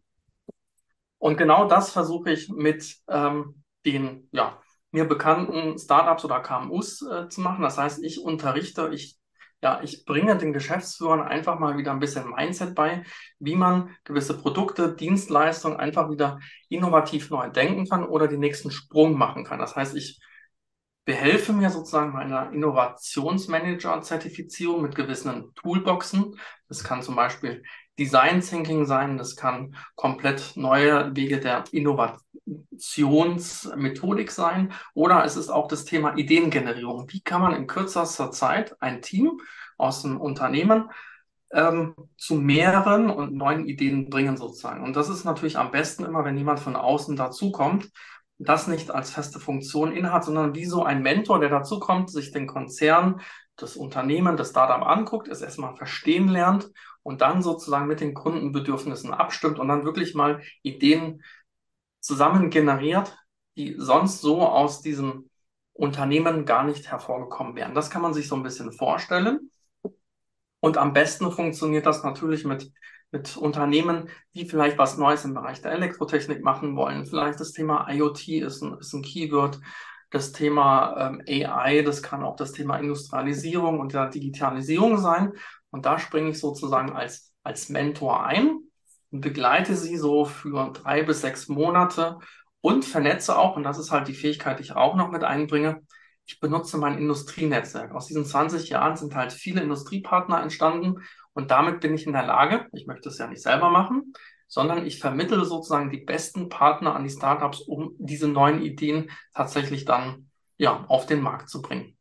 Und 1.18 1.36
genau 1.36 1.68
das 1.68 1.92
versuche 1.92 2.30
ich 2.30 2.48
mit 2.48 2.96
ähm, 3.08 3.62
den 3.84 4.28
ja, 4.32 4.58
mir 4.90 5.04
bekannten 5.04 5.78
Startups 5.78 6.24
oder 6.24 6.40
KMUs 6.40 7.02
äh, 7.02 7.28
zu 7.28 7.42
machen. 7.42 7.62
Das 7.62 7.76
heißt, 7.76 8.02
ich 8.02 8.22
unterrichte, 8.22 8.90
ich 8.92 9.18
ja, 9.62 9.80
ich 9.82 10.04
bringe 10.04 10.36
den 10.36 10.52
Geschäftsführern 10.52 11.22
einfach 11.22 11.58
mal 11.58 11.78
wieder 11.78 11.92
ein 11.92 12.00
bisschen 12.00 12.30
Mindset 12.30 12.74
bei, 12.74 13.04
wie 13.38 13.54
man 13.54 13.96
gewisse 14.04 14.36
Produkte, 14.36 14.94
Dienstleistungen 14.94 15.78
einfach 15.78 16.10
wieder 16.10 16.40
innovativ 16.68 17.30
neu 17.30 17.48
denken 17.48 17.88
kann 17.88 18.04
oder 18.04 18.26
den 18.26 18.40
nächsten 18.40 18.72
Sprung 18.72 19.16
machen 19.16 19.44
kann. 19.44 19.60
Das 19.60 19.76
heißt, 19.76 19.94
ich 19.96 20.20
behelfe 21.04 21.52
mir 21.52 21.70
sozusagen 21.70 22.12
meiner 22.12 22.52
Innovationsmanager-Zertifizierung 22.52 24.82
mit 24.82 24.94
gewissen 24.94 25.52
Toolboxen. 25.54 26.38
Das 26.68 26.84
kann 26.84 27.02
zum 27.02 27.16
Beispiel 27.16 27.64
Design 27.98 28.40
Thinking 28.40 28.86
sein, 28.86 29.18
das 29.18 29.36
kann 29.36 29.76
komplett 29.94 30.56
neue 30.56 31.14
Wege 31.14 31.38
der 31.40 31.64
Innovationsmethodik 31.72 34.30
sein 34.30 34.72
oder 34.94 35.24
es 35.24 35.36
ist 35.36 35.50
auch 35.50 35.68
das 35.68 35.84
Thema 35.84 36.16
Ideengenerierung. 36.16 37.12
Wie 37.12 37.20
kann 37.20 37.42
man 37.42 37.54
in 37.54 37.66
kürzester 37.66 38.30
Zeit 38.30 38.74
ein 38.80 39.02
Team 39.02 39.42
aus 39.76 40.00
dem 40.02 40.18
Unternehmen 40.20 40.88
ähm, 41.52 41.94
zu 42.16 42.36
mehreren 42.36 43.10
und 43.10 43.34
neuen 43.34 43.66
Ideen 43.66 44.08
bringen 44.08 44.36
sozusagen. 44.36 44.82
Und 44.82 44.96
das 44.96 45.08
ist 45.08 45.24
natürlich 45.24 45.58
am 45.58 45.70
besten 45.70 46.04
immer, 46.04 46.24
wenn 46.24 46.38
jemand 46.38 46.60
von 46.60 46.76
außen 46.76 47.16
dazukommt, 47.16 47.90
das 48.38 48.66
nicht 48.66 48.90
als 48.90 49.10
feste 49.10 49.38
Funktion 49.38 49.92
innehat, 49.92 50.24
sondern 50.24 50.54
wie 50.54 50.64
so 50.64 50.82
ein 50.84 51.02
Mentor, 51.02 51.40
der 51.40 51.48
dazukommt, 51.48 52.10
sich 52.10 52.32
den 52.32 52.46
Konzern, 52.46 53.20
das 53.56 53.76
Unternehmen, 53.76 54.36
das 54.36 54.50
Startup 54.50 54.86
anguckt, 54.86 55.28
es 55.28 55.42
erstmal 55.42 55.76
verstehen 55.76 56.28
lernt 56.28 56.70
und 57.02 57.20
dann 57.20 57.42
sozusagen 57.42 57.86
mit 57.86 58.00
den 58.00 58.14
Kundenbedürfnissen 58.14 59.12
abstimmt 59.12 59.58
und 59.58 59.68
dann 59.68 59.84
wirklich 59.84 60.14
mal 60.14 60.42
Ideen 60.62 61.22
zusammen 62.00 62.50
generiert, 62.50 63.16
die 63.56 63.76
sonst 63.78 64.20
so 64.20 64.42
aus 64.42 64.80
diesem 64.80 65.30
Unternehmen 65.72 66.44
gar 66.44 66.64
nicht 66.64 66.90
hervorgekommen 66.90 67.54
wären. 67.56 67.74
Das 67.74 67.90
kann 67.90 68.02
man 68.02 68.14
sich 68.14 68.28
so 68.28 68.36
ein 68.36 68.42
bisschen 68.42 68.72
vorstellen. 68.72 69.50
Und 70.60 70.78
am 70.78 70.92
besten 70.92 71.30
funktioniert 71.32 71.86
das 71.86 72.04
natürlich 72.04 72.44
mit 72.44 72.70
mit 73.12 73.36
Unternehmen, 73.36 74.08
die 74.34 74.46
vielleicht 74.46 74.78
was 74.78 74.98
Neues 74.98 75.24
im 75.24 75.34
Bereich 75.34 75.60
der 75.60 75.72
Elektrotechnik 75.72 76.42
machen 76.42 76.74
wollen. 76.76 77.06
Vielleicht 77.06 77.38
das 77.38 77.52
Thema 77.52 77.88
IoT 77.88 78.28
ist 78.28 78.62
ein, 78.62 78.78
ist 78.78 78.92
ein 78.94 79.02
Keyword. 79.02 79.60
Das 80.10 80.32
Thema 80.32 80.96
ähm, 80.98 81.22
AI, 81.26 81.82
das 81.82 82.02
kann 82.02 82.24
auch 82.24 82.36
das 82.36 82.52
Thema 82.52 82.78
Industrialisierung 82.78 83.80
und 83.80 83.92
der 83.92 84.08
Digitalisierung 84.08 84.98
sein. 84.98 85.32
Und 85.70 85.86
da 85.86 85.98
springe 85.98 86.30
ich 86.30 86.40
sozusagen 86.40 86.92
als, 86.92 87.32
als 87.42 87.68
Mentor 87.68 88.24
ein 88.24 88.60
und 89.10 89.20
begleite 89.20 89.76
sie 89.76 89.96
so 89.96 90.24
für 90.24 90.72
drei 90.72 91.02
bis 91.02 91.20
sechs 91.20 91.48
Monate 91.48 92.18
und 92.60 92.84
vernetze 92.84 93.36
auch, 93.38 93.56
und 93.56 93.62
das 93.62 93.78
ist 93.78 93.90
halt 93.90 94.08
die 94.08 94.14
Fähigkeit, 94.14 94.58
die 94.58 94.64
ich 94.64 94.72
auch 94.72 94.96
noch 94.96 95.10
mit 95.10 95.24
einbringe, 95.24 95.82
ich 96.26 96.40
benutze 96.40 96.78
mein 96.78 96.98
Industrienetzwerk. 96.98 97.92
Aus 97.92 98.06
diesen 98.06 98.24
20 98.24 98.68
Jahren 98.68 98.96
sind 98.96 99.14
halt 99.14 99.32
viele 99.32 99.62
Industriepartner 99.62 100.40
entstanden 100.40 101.02
und 101.32 101.50
damit 101.50 101.80
bin 101.80 101.94
ich 101.94 102.06
in 102.06 102.12
der 102.12 102.26
Lage, 102.26 102.66
ich 102.72 102.86
möchte 102.86 103.08
es 103.08 103.18
ja 103.18 103.26
nicht 103.26 103.42
selber 103.42 103.70
machen, 103.70 104.12
sondern 104.46 104.86
ich 104.86 104.98
vermittle 104.98 105.44
sozusagen 105.44 105.90
die 105.90 106.04
besten 106.04 106.48
Partner 106.48 106.94
an 106.94 107.04
die 107.04 107.10
Startups, 107.10 107.60
um 107.60 107.94
diese 107.98 108.28
neuen 108.28 108.62
Ideen 108.62 109.10
tatsächlich 109.34 109.84
dann 109.84 110.30
ja, 110.58 110.84
auf 110.88 111.06
den 111.06 111.22
Markt 111.22 111.48
zu 111.48 111.62
bringen. 111.62 111.96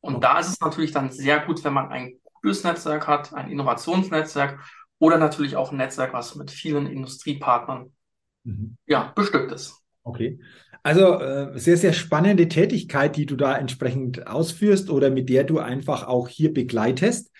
Und 0.00 0.22
da 0.22 0.38
ist 0.38 0.48
es 0.48 0.60
natürlich 0.60 0.92
dann 0.92 1.10
sehr 1.10 1.40
gut, 1.40 1.64
wenn 1.64 1.72
man 1.72 1.90
ein 1.90 2.20
gutes 2.34 2.62
Netzwerk 2.64 3.08
hat, 3.08 3.34
ein 3.34 3.50
Innovationsnetzwerk 3.50 4.60
oder 4.98 5.18
natürlich 5.18 5.56
auch 5.56 5.72
ein 5.72 5.76
Netzwerk, 5.76 6.12
was 6.12 6.36
mit 6.36 6.50
vielen 6.50 6.86
Industriepartnern 6.86 7.92
mhm. 8.44 8.76
ja, 8.86 9.12
bestückt 9.14 9.52
ist. 9.52 9.82
Okay. 10.04 10.40
Also 10.88 11.20
äh, 11.20 11.58
sehr, 11.58 11.76
sehr 11.76 11.92
spannende 11.92 12.48
Tätigkeit, 12.48 13.14
die 13.14 13.26
du 13.26 13.36
da 13.36 13.58
entsprechend 13.58 14.26
ausführst 14.26 14.88
oder 14.88 15.10
mit 15.10 15.28
der 15.28 15.44
du 15.44 15.58
einfach 15.58 16.08
auch 16.08 16.28
hier 16.28 16.50
begleitest. 16.50 17.30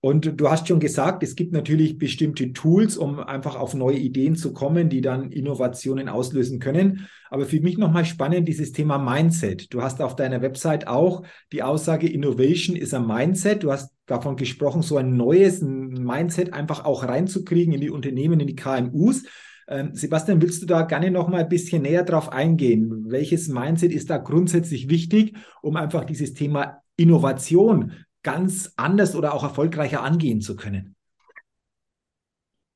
Und 0.00 0.40
du 0.40 0.50
hast 0.50 0.66
schon 0.66 0.80
gesagt, 0.80 1.22
es 1.22 1.36
gibt 1.36 1.52
natürlich 1.52 1.96
bestimmte 1.96 2.52
Tools, 2.52 2.96
um 2.96 3.20
einfach 3.20 3.54
auf 3.54 3.74
neue 3.74 3.98
Ideen 3.98 4.34
zu 4.34 4.52
kommen, 4.52 4.88
die 4.88 5.00
dann 5.00 5.30
Innovationen 5.30 6.08
auslösen 6.08 6.58
können. 6.58 7.06
Aber 7.30 7.46
für 7.46 7.60
mich 7.60 7.78
nochmal 7.78 8.04
spannend 8.04 8.48
dieses 8.48 8.72
Thema 8.72 8.98
Mindset. 8.98 9.72
Du 9.72 9.80
hast 9.80 10.02
auf 10.02 10.16
deiner 10.16 10.42
Website 10.42 10.88
auch 10.88 11.22
die 11.52 11.62
Aussage, 11.62 12.08
Innovation 12.08 12.74
ist 12.74 12.94
ein 12.94 13.06
Mindset. 13.06 13.62
Du 13.62 13.70
hast 13.70 13.92
davon 14.06 14.34
gesprochen, 14.34 14.82
so 14.82 14.96
ein 14.96 15.16
neues 15.16 15.62
Mindset 15.62 16.52
einfach 16.52 16.84
auch 16.84 17.04
reinzukriegen 17.04 17.74
in 17.74 17.80
die 17.80 17.90
Unternehmen, 17.90 18.40
in 18.40 18.48
die 18.48 18.56
KMUs. 18.56 19.22
Ähm, 19.68 19.94
Sebastian, 19.94 20.42
willst 20.42 20.62
du 20.62 20.66
da 20.66 20.82
gerne 20.82 21.10
noch 21.10 21.28
mal 21.28 21.40
ein 21.40 21.48
bisschen 21.48 21.82
näher 21.82 22.04
drauf 22.04 22.30
eingehen? 22.30 23.04
Welches 23.10 23.48
Mindset 23.48 23.92
ist 23.92 24.10
da 24.10 24.18
grundsätzlich 24.18 24.88
wichtig, 24.88 25.36
um 25.62 25.76
einfach 25.76 26.04
dieses 26.04 26.34
Thema 26.34 26.82
Innovation 26.96 27.92
ganz 28.22 28.72
anders 28.76 29.14
oder 29.14 29.34
auch 29.34 29.42
erfolgreicher 29.42 30.02
angehen 30.02 30.40
zu 30.40 30.56
können? 30.56 30.94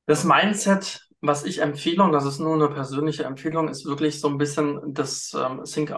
Das 0.06 0.24
Mindset, 0.24 1.08
was 1.20 1.44
ich 1.44 1.60
empfehle, 1.60 2.02
und 2.02 2.12
das 2.12 2.24
ist 2.24 2.38
nur 2.38 2.54
eine 2.54 2.68
persönliche 2.68 3.24
Empfehlung, 3.24 3.68
ist 3.68 3.84
wirklich 3.84 4.20
so 4.20 4.28
ein 4.28 4.38
bisschen 4.38 4.80
das 4.94 5.36
ähm, 5.36 5.62
Think 5.64 5.92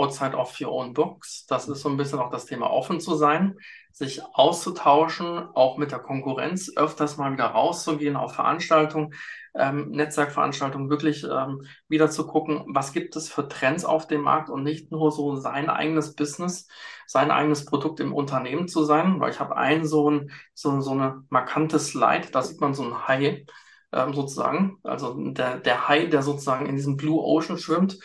outside 0.00 0.36
of 0.36 0.58
your 0.60 0.72
own 0.72 0.94
box. 0.94 1.46
Das 1.46 1.68
ist 1.68 1.82
so 1.82 1.88
ein 1.88 1.96
bisschen 1.96 2.18
auch 2.18 2.30
das 2.30 2.46
Thema 2.46 2.70
offen 2.70 3.00
zu 3.00 3.14
sein, 3.14 3.56
sich 3.92 4.22
auszutauschen, 4.32 5.48
auch 5.54 5.76
mit 5.76 5.92
der 5.92 5.98
Konkurrenz, 5.98 6.72
öfters 6.76 7.16
mal 7.16 7.32
wieder 7.32 7.46
rauszugehen 7.46 8.16
auf 8.16 8.34
Veranstaltungen, 8.34 9.14
ähm, 9.54 9.90
Netzwerkveranstaltungen 9.90 10.88
wirklich 10.88 11.24
ähm, 11.24 11.66
wieder 11.88 12.08
zu 12.10 12.26
gucken, 12.26 12.64
was 12.68 12.92
gibt 12.92 13.16
es 13.16 13.28
für 13.28 13.48
Trends 13.48 13.84
auf 13.84 14.06
dem 14.06 14.22
Markt 14.22 14.48
und 14.48 14.62
nicht 14.62 14.90
nur 14.90 15.10
so 15.10 15.36
sein 15.36 15.68
eigenes 15.68 16.14
Business, 16.14 16.68
sein 17.06 17.30
eigenes 17.30 17.64
Produkt 17.64 18.00
im 18.00 18.14
Unternehmen 18.14 18.68
zu 18.68 18.84
sein, 18.84 19.20
weil 19.20 19.32
ich 19.32 19.40
habe 19.40 19.56
ein 19.56 19.84
so, 19.84 20.10
ein 20.10 20.30
so, 20.54 20.80
so 20.80 20.92
eine 20.92 21.24
markante 21.28 21.78
Slide, 21.78 22.28
da 22.32 22.42
sieht 22.42 22.60
man 22.60 22.74
so 22.74 22.84
ein 22.84 23.08
Hai 23.08 23.44
ähm, 23.92 24.14
sozusagen, 24.14 24.78
also 24.84 25.14
der, 25.32 25.58
der 25.58 25.88
Hai, 25.88 26.06
der 26.06 26.22
sozusagen 26.22 26.66
in 26.66 26.76
diesem 26.76 26.96
Blue 26.96 27.20
Ocean 27.20 27.58
schwimmt 27.58 27.98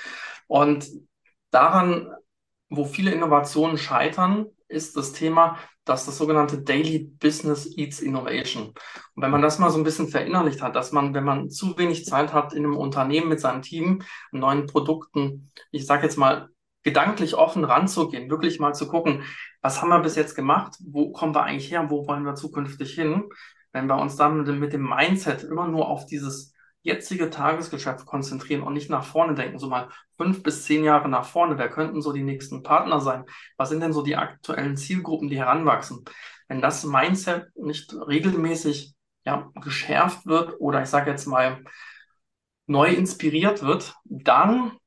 und 0.48 0.88
daran, 1.56 2.14
wo 2.70 2.86
viele 2.86 3.12
Innovationen 3.12 3.78
scheitern, 3.78 4.48
ist 4.68 4.98
das 4.98 5.14
Thema, 5.14 5.58
dass 5.86 6.06
das 6.06 6.18
sogenannte 6.18 6.62
Daily 6.62 7.00
Business 7.00 7.78
Eats 7.78 8.00
Innovation. 8.00 8.74
Und 9.14 9.24
wenn 9.24 9.32
man 9.32 9.42
das 9.42 9.60
mal 9.60 9.70
so 9.70 9.78
ein 9.78 9.84
bisschen 9.84 10.08
verinnerlicht 10.08 10.62
hat, 10.62 10.76
dass 10.76 10.92
man, 10.92 11.14
wenn 11.14 11.24
man 11.24 11.50
zu 11.50 11.78
wenig 11.78 12.06
Zeit 12.06 12.34
hat, 12.34 12.54
in 12.54 12.66
einem 12.66 12.76
Unternehmen 12.76 13.30
mit 13.30 13.40
seinem 13.40 13.62
Team, 13.62 14.02
neuen 14.32 14.66
Produkten, 14.66 15.52
ich 15.72 15.86
sage 15.86 16.04
jetzt 16.04 16.18
mal, 16.18 16.50
gedanklich 16.84 17.36
offen 17.36 17.64
ranzugehen, 17.64 18.30
wirklich 18.30 18.60
mal 18.60 18.74
zu 18.74 18.88
gucken, 18.88 19.24
was 19.62 19.82
haben 19.82 19.90
wir 19.90 20.00
bis 20.00 20.16
jetzt 20.16 20.36
gemacht, 20.36 20.76
wo 20.86 21.12
kommen 21.12 21.34
wir 21.34 21.44
eigentlich 21.44 21.72
her, 21.72 21.90
wo 21.90 22.08
wollen 22.08 22.26
wir 22.26 22.36
zukünftig 22.36 22.94
hin, 22.94 23.24
wenn 23.72 23.88
wir 23.88 23.98
uns 23.98 24.16
dann 24.16 24.60
mit 24.60 24.74
dem 24.74 24.88
Mindset 24.88 25.44
immer 25.44 25.68
nur 25.68 25.88
auf 25.88 26.06
dieses 26.06 26.55
jetzige 26.86 27.32
Tagesgeschäft 27.32 28.06
konzentrieren 28.06 28.62
und 28.62 28.74
nicht 28.74 28.92
nach 28.92 29.04
vorne 29.04 29.34
denken, 29.34 29.58
so 29.58 29.68
mal 29.68 29.90
fünf 30.18 30.44
bis 30.44 30.66
zehn 30.66 30.84
Jahre 30.84 31.10
nach 31.10 31.26
vorne. 31.26 31.58
Wer 31.58 31.70
könnten 31.70 32.00
so 32.02 32.14
die 32.14 32.24
nächsten 32.24 32.62
Partner 32.62 33.02
sein? 33.02 33.26
Was 33.58 33.70
sind 33.70 33.82
denn 33.82 33.92
so 33.92 34.04
die 34.04 34.16
aktuellen 34.16 34.78
Zielgruppen, 34.78 35.28
die 35.28 35.38
heranwachsen? 35.40 36.06
Wenn 36.48 36.62
das 36.62 36.84
Mindset 36.84 37.48
nicht 37.56 37.92
regelmäßig 37.94 38.94
ja, 39.26 39.52
geschärft 39.56 40.28
wird 40.28 40.60
oder 40.60 40.84
ich 40.84 40.90
sage 40.90 41.10
jetzt 41.10 41.26
mal 41.26 41.64
neu 42.68 42.90
inspiriert 42.90 43.64
wird, 43.64 43.96
dann 44.04 44.78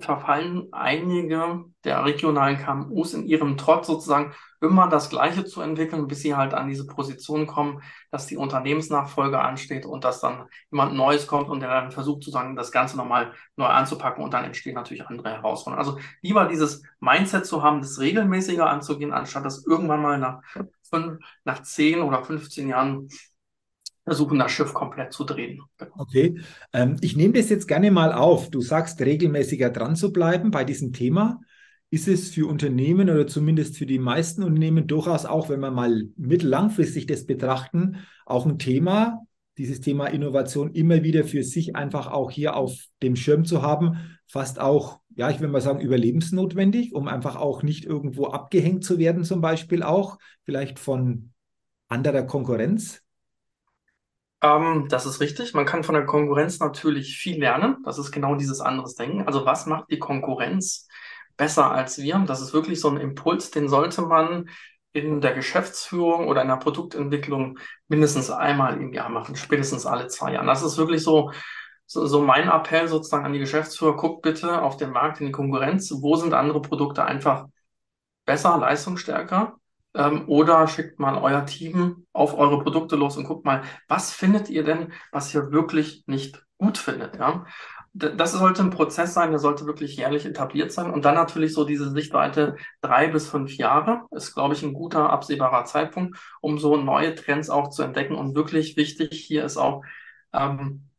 verfallen 0.00 0.68
einige 0.72 1.64
der 1.84 2.04
regionalen 2.04 2.58
KMUs 2.58 3.14
in 3.14 3.26
ihrem 3.26 3.56
Trott 3.56 3.86
sozusagen 3.86 4.34
immer 4.60 4.88
das 4.88 5.10
Gleiche 5.10 5.44
zu 5.44 5.60
entwickeln, 5.60 6.08
bis 6.08 6.22
sie 6.22 6.34
halt 6.34 6.54
an 6.54 6.68
diese 6.68 6.86
Position 6.86 7.46
kommen, 7.46 7.82
dass 8.10 8.26
die 8.26 8.36
Unternehmensnachfolge 8.36 9.38
ansteht 9.38 9.86
und 9.86 10.04
dass 10.04 10.20
dann 10.20 10.46
jemand 10.70 10.94
Neues 10.94 11.26
kommt 11.26 11.48
und 11.48 11.60
der 11.60 11.68
dann 11.68 11.92
versucht, 11.92 12.24
sozusagen 12.24 12.56
das 12.56 12.72
Ganze 12.72 12.96
nochmal 12.96 13.32
neu 13.56 13.66
anzupacken 13.66 14.24
und 14.24 14.34
dann 14.34 14.44
entstehen 14.44 14.74
natürlich 14.74 15.06
andere 15.06 15.30
Herausforderungen. 15.30 15.86
Also 15.86 15.98
lieber 16.22 16.46
dieses 16.46 16.82
Mindset 17.00 17.46
zu 17.46 17.62
haben, 17.62 17.80
das 17.80 18.00
regelmäßiger 18.00 18.68
anzugehen, 18.68 19.12
anstatt 19.12 19.44
das 19.44 19.64
irgendwann 19.66 20.02
mal 20.02 20.18
nach, 20.18 20.42
fünf, 20.82 21.18
nach 21.44 21.62
zehn 21.62 22.00
oder 22.00 22.24
15 22.24 22.68
Jahren 22.68 23.08
versuchen, 24.06 24.38
das 24.38 24.52
Schiff 24.52 24.72
komplett 24.72 25.12
zu 25.12 25.24
drehen. 25.24 25.60
Okay, 25.98 26.40
ähm, 26.72 26.96
ich 27.00 27.16
nehme 27.16 27.34
das 27.34 27.50
jetzt 27.50 27.66
gerne 27.66 27.90
mal 27.90 28.12
auf. 28.12 28.50
Du 28.50 28.60
sagst, 28.60 29.00
regelmäßiger 29.00 29.68
dran 29.70 29.96
zu 29.96 30.12
bleiben 30.12 30.50
bei 30.50 30.64
diesem 30.64 30.92
Thema. 30.92 31.40
ist 31.90 32.08
es 32.08 32.30
für 32.30 32.48
Unternehmen 32.48 33.10
oder 33.10 33.26
zumindest 33.26 33.76
für 33.76 33.86
die 33.86 33.98
meisten 33.98 34.42
Unternehmen 34.42 34.86
durchaus 34.86 35.24
auch, 35.24 35.48
wenn 35.48 35.60
wir 35.60 35.70
mal 35.70 36.04
mittellangfristig 36.16 37.06
das 37.06 37.26
betrachten, 37.26 37.98
auch 38.24 38.46
ein 38.46 38.58
Thema, 38.58 39.26
dieses 39.58 39.80
Thema 39.80 40.06
Innovation 40.06 40.72
immer 40.72 41.02
wieder 41.02 41.24
für 41.24 41.42
sich 41.42 41.74
einfach 41.74 42.10
auch 42.10 42.30
hier 42.30 42.56
auf 42.56 42.76
dem 43.02 43.16
Schirm 43.16 43.44
zu 43.44 43.62
haben, 43.62 44.18
fast 44.26 44.60
auch, 44.60 45.00
ja, 45.16 45.30
ich 45.30 45.40
will 45.40 45.48
mal 45.48 45.60
sagen, 45.60 45.80
überlebensnotwendig, 45.80 46.94
um 46.94 47.08
einfach 47.08 47.36
auch 47.36 47.62
nicht 47.62 47.84
irgendwo 47.84 48.26
abgehängt 48.26 48.84
zu 48.84 48.98
werden, 48.98 49.24
zum 49.24 49.40
Beispiel 49.40 49.82
auch, 49.82 50.18
vielleicht 50.44 50.78
von 50.78 51.32
anderer 51.88 52.24
Konkurrenz? 52.24 53.05
Ähm, 54.46 54.86
das 54.88 55.06
ist 55.06 55.20
richtig. 55.20 55.54
Man 55.54 55.66
kann 55.66 55.82
von 55.82 55.94
der 55.94 56.06
Konkurrenz 56.06 56.60
natürlich 56.60 57.16
viel 57.18 57.38
lernen. 57.40 57.78
Das 57.84 57.98
ist 57.98 58.12
genau 58.12 58.36
dieses 58.36 58.60
anderes 58.60 58.94
Denken. 58.94 59.26
Also 59.26 59.44
was 59.44 59.66
macht 59.66 59.90
die 59.90 59.98
Konkurrenz 59.98 60.88
besser 61.36 61.70
als 61.72 61.98
wir? 61.98 62.18
Das 62.26 62.40
ist 62.40 62.52
wirklich 62.52 62.80
so 62.80 62.88
ein 62.90 62.98
Impuls, 62.98 63.50
den 63.50 63.68
sollte 63.68 64.02
man 64.02 64.48
in 64.92 65.20
der 65.20 65.34
Geschäftsführung 65.34 66.28
oder 66.28 66.42
in 66.42 66.48
der 66.48 66.56
Produktentwicklung 66.56 67.58
mindestens 67.88 68.30
einmal 68.30 68.80
im 68.80 68.92
Jahr 68.92 69.10
machen, 69.10 69.36
spätestens 69.36 69.84
alle 69.84 70.06
zwei 70.08 70.32
Jahre. 70.32 70.46
Das 70.46 70.62
ist 70.62 70.78
wirklich 70.78 71.02
so, 71.02 71.32
so, 71.86 72.06
so 72.06 72.22
mein 72.22 72.48
Appell 72.48 72.88
sozusagen 72.88 73.26
an 73.26 73.32
die 73.32 73.38
Geschäftsführer. 73.38 73.96
Guckt 73.96 74.22
bitte 74.22 74.62
auf 74.62 74.76
den 74.76 74.90
Markt 74.90 75.20
in 75.20 75.26
die 75.26 75.32
Konkurrenz. 75.32 75.92
Wo 76.00 76.16
sind 76.16 76.34
andere 76.34 76.62
Produkte 76.62 77.04
einfach 77.04 77.46
besser, 78.26 78.58
leistungsstärker? 78.58 79.58
Ähm, 79.96 80.28
oder 80.28 80.68
schickt 80.68 80.98
mal 80.98 81.16
euer 81.18 81.46
Team 81.46 82.06
auf 82.12 82.36
eure 82.36 82.62
Produkte 82.62 82.96
los 82.96 83.16
und 83.16 83.24
guckt 83.24 83.44
mal, 83.44 83.62
was 83.88 84.12
findet 84.12 84.50
ihr 84.50 84.62
denn, 84.64 84.92
was 85.12 85.34
ihr 85.34 85.50
wirklich 85.52 86.04
nicht 86.06 86.44
gut 86.58 86.78
findet, 86.78 87.16
ja? 87.16 87.44
das 87.98 88.32
sollte 88.32 88.62
ein 88.62 88.70
Prozess 88.70 89.14
sein, 89.14 89.30
der 89.30 89.38
sollte 89.38 89.64
wirklich 89.64 89.96
jährlich 89.96 90.26
etabliert 90.26 90.70
sein. 90.70 90.90
Und 90.90 91.06
dann 91.06 91.14
natürlich 91.14 91.54
so 91.54 91.64
diese 91.64 91.90
Sichtweite 91.90 92.56
drei 92.82 93.08
bis 93.08 93.26
fünf 93.28 93.56
Jahre 93.56 94.02
ist, 94.10 94.34
glaube 94.34 94.52
ich, 94.54 94.62
ein 94.62 94.74
guter 94.74 95.08
absehbarer 95.08 95.64
Zeitpunkt, 95.64 96.18
um 96.42 96.58
so 96.58 96.76
neue 96.76 97.14
Trends 97.14 97.48
auch 97.48 97.70
zu 97.70 97.82
entdecken. 97.82 98.14
Und 98.14 98.34
wirklich 98.34 98.76
wichtig 98.76 99.24
hier 99.26 99.44
ist 99.44 99.56
auch 99.56 99.82
ähm, 100.34 100.90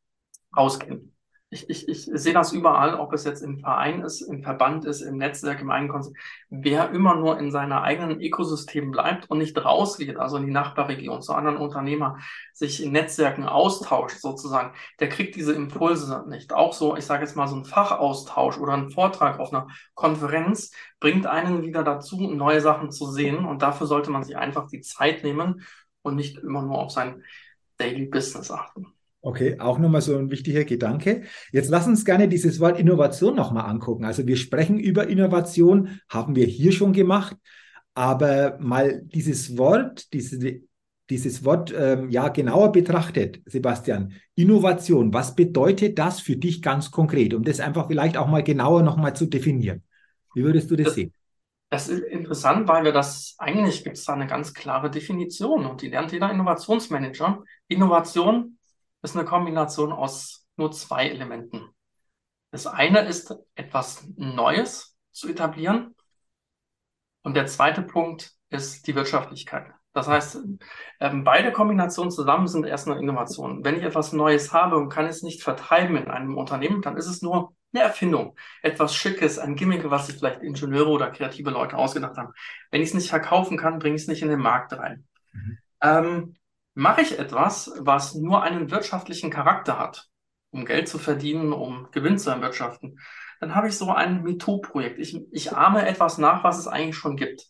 rausgehen 0.55 1.16
ich, 1.49 1.69
ich, 1.69 1.87
ich 1.87 2.09
sehe 2.11 2.33
das 2.33 2.51
überall, 2.51 2.95
ob 2.95 3.13
es 3.13 3.23
jetzt 3.23 3.41
im 3.41 3.59
Verein 3.59 4.01
ist, 4.01 4.19
im 4.21 4.43
Verband 4.43 4.83
ist, 4.83 4.99
im 5.01 5.17
Netzwerk, 5.17 5.61
im 5.61 5.71
Eigenkonzept. 5.71 6.17
Wer 6.49 6.91
immer 6.91 7.15
nur 7.15 7.39
in 7.39 7.51
seiner 7.51 7.83
eigenen 7.83 8.19
Ökosystem 8.19 8.91
bleibt 8.91 9.29
und 9.29 9.37
nicht 9.37 9.57
rausgeht, 9.57 10.17
also 10.17 10.35
in 10.37 10.45
die 10.45 10.51
Nachbarregion, 10.51 11.21
zu 11.21 11.33
anderen 11.33 11.55
Unternehmern, 11.55 12.21
sich 12.51 12.83
in 12.83 12.91
Netzwerken 12.91 13.45
austauscht 13.45 14.17
sozusagen, 14.19 14.73
der 14.99 15.07
kriegt 15.07 15.37
diese 15.37 15.53
Impulse 15.53 16.25
nicht. 16.27 16.51
Auch 16.51 16.73
so, 16.73 16.97
ich 16.97 17.05
sage 17.05 17.23
jetzt 17.23 17.37
mal 17.37 17.47
so 17.47 17.55
ein 17.55 17.65
Fachaustausch 17.65 18.57
oder 18.57 18.73
ein 18.73 18.89
Vortrag 18.89 19.39
auf 19.39 19.53
einer 19.53 19.67
Konferenz 19.93 20.71
bringt 20.99 21.27
einen 21.27 21.61
wieder 21.61 21.83
dazu, 21.83 22.29
neue 22.29 22.59
Sachen 22.59 22.91
zu 22.91 23.09
sehen. 23.09 23.45
Und 23.45 23.61
dafür 23.61 23.87
sollte 23.87 24.11
man 24.11 24.23
sich 24.23 24.35
einfach 24.35 24.67
die 24.67 24.81
Zeit 24.81 25.23
nehmen 25.23 25.65
und 26.01 26.17
nicht 26.17 26.37
immer 26.39 26.61
nur 26.61 26.79
auf 26.79 26.91
sein 26.91 27.23
Daily 27.77 28.05
Business 28.05 28.51
achten. 28.51 28.96
Okay, 29.27 29.59
auch 29.59 29.77
nochmal 29.77 29.99
so 29.99 30.17
ein 30.17 30.31
wichtiger 30.31 30.63
Gedanke. 30.63 31.23
Jetzt 31.51 31.69
lass 31.69 31.85
uns 31.85 32.05
gerne 32.05 32.29
dieses 32.29 32.61
Wort 32.61 32.79
Innovation 32.79 33.35
nochmal 33.35 33.69
angucken. 33.69 34.05
Also 34.05 34.25
wir 34.25 34.37
sprechen 34.37 34.79
über 34.79 35.07
Innovation, 35.07 35.99
haben 36.07 36.37
wir 36.37 36.45
hier 36.45 36.71
schon 36.71 36.93
gemacht, 36.93 37.35
aber 37.93 38.57
mal 38.61 39.01
dieses 39.03 39.57
Wort, 39.57 40.13
diese, 40.13 40.61
dieses 41.09 41.43
Wort 41.43 41.75
ähm, 41.77 42.09
ja 42.09 42.29
genauer 42.29 42.71
betrachtet, 42.71 43.41
Sebastian. 43.45 44.13
Innovation, 44.35 45.13
was 45.13 45.35
bedeutet 45.35 45.99
das 45.99 46.21
für 46.21 46.37
dich 46.37 46.61
ganz 46.61 46.89
konkret, 46.89 47.33
um 47.33 47.43
das 47.43 47.59
einfach 47.59 47.87
vielleicht 47.87 48.15
auch 48.15 48.27
mal 48.27 48.43
genauer 48.43 48.81
nochmal 48.81 49.13
zu 49.13 49.25
definieren? 49.25 49.83
Wie 50.35 50.45
würdest 50.45 50.71
du 50.71 50.77
das, 50.77 50.85
das 50.85 50.95
sehen? 50.95 51.13
Das 51.69 51.89
ist 51.89 52.03
interessant, 52.03 52.69
weil 52.69 52.85
wir 52.85 52.93
das 52.93 53.35
eigentlich 53.39 53.83
gibt 53.83 53.97
es 53.97 54.05
da 54.05 54.13
eine 54.13 54.27
ganz 54.27 54.53
klare 54.53 54.89
Definition 54.89 55.65
und 55.65 55.81
die 55.81 55.89
lernt 55.89 56.13
jeder 56.13 56.31
Innovationsmanager. 56.31 57.43
Innovation 57.67 58.56
ist 59.07 59.15
eine 59.15 59.25
Kombination 59.25 59.93
aus 59.93 60.45
nur 60.57 60.71
zwei 60.71 61.07
Elementen. 61.09 61.69
Das 62.51 62.67
eine 62.67 63.01
ist, 63.01 63.33
etwas 63.55 64.05
Neues 64.15 64.97
zu 65.11 65.29
etablieren. 65.29 65.95
Und 67.23 67.35
der 67.35 67.45
zweite 67.47 67.81
Punkt 67.81 68.33
ist 68.49 68.85
die 68.87 68.95
Wirtschaftlichkeit. 68.95 69.67
Das 69.93 70.07
heißt, 70.07 70.39
ähm, 70.99 71.23
beide 71.23 71.51
Kombinationen 71.51 72.11
zusammen 72.11 72.47
sind 72.47 72.65
erst 72.65 72.87
eine 72.87 72.99
Innovation. 72.99 73.63
Wenn 73.63 73.75
ich 73.75 73.83
etwas 73.83 74.13
Neues 74.13 74.53
habe 74.53 74.77
und 74.77 74.89
kann 74.89 75.05
es 75.05 75.23
nicht 75.23 75.41
vertreiben 75.41 75.95
in 75.95 76.09
einem 76.09 76.37
Unternehmen, 76.37 76.81
dann 76.81 76.97
ist 76.97 77.07
es 77.07 77.21
nur 77.21 77.55
eine 77.73 77.83
Erfindung. 77.83 78.37
Etwas 78.61 78.95
Schickes, 78.95 79.39
ein 79.39 79.55
Gimmick, 79.55 79.89
was 79.89 80.07
sich 80.07 80.17
vielleicht 80.17 80.41
Ingenieure 80.41 80.89
oder 80.89 81.11
kreative 81.11 81.49
Leute 81.49 81.77
ausgedacht 81.77 82.17
haben. 82.17 82.33
Wenn 82.71 82.81
ich 82.81 82.89
es 82.89 82.93
nicht 82.93 83.09
verkaufen 83.09 83.57
kann, 83.57 83.79
bringe 83.79 83.95
ich 83.95 84.03
es 84.03 84.07
nicht 84.07 84.21
in 84.21 84.29
den 84.29 84.39
Markt 84.39 84.73
rein. 84.73 85.07
Mhm. 85.33 85.57
Ähm, 85.81 86.36
Mache 86.77 87.01
ich 87.01 87.17
etwas, 87.17 87.71
was 87.79 88.13
nur 88.13 88.43
einen 88.43 88.69
wirtschaftlichen 88.69 89.31
Charakter 89.31 89.79
hat, 89.79 90.05
um 90.51 90.63
Geld 90.63 90.87
zu 90.87 90.99
verdienen, 90.99 91.51
um 91.51 91.87
Gewinn 91.89 92.19
zu 92.19 92.29
erwirtschaften, 92.29 92.99
dann 93.39 93.55
habe 93.55 93.67
ich 93.67 93.75
so 93.75 93.89
ein 93.89 94.21
MeToo-Projekt. 94.21 94.99
Ich, 94.99 95.19
ich 95.31 95.55
ahme 95.55 95.87
etwas 95.87 96.19
nach, 96.19 96.43
was 96.43 96.59
es 96.59 96.67
eigentlich 96.67 96.95
schon 96.95 97.17
gibt. 97.17 97.47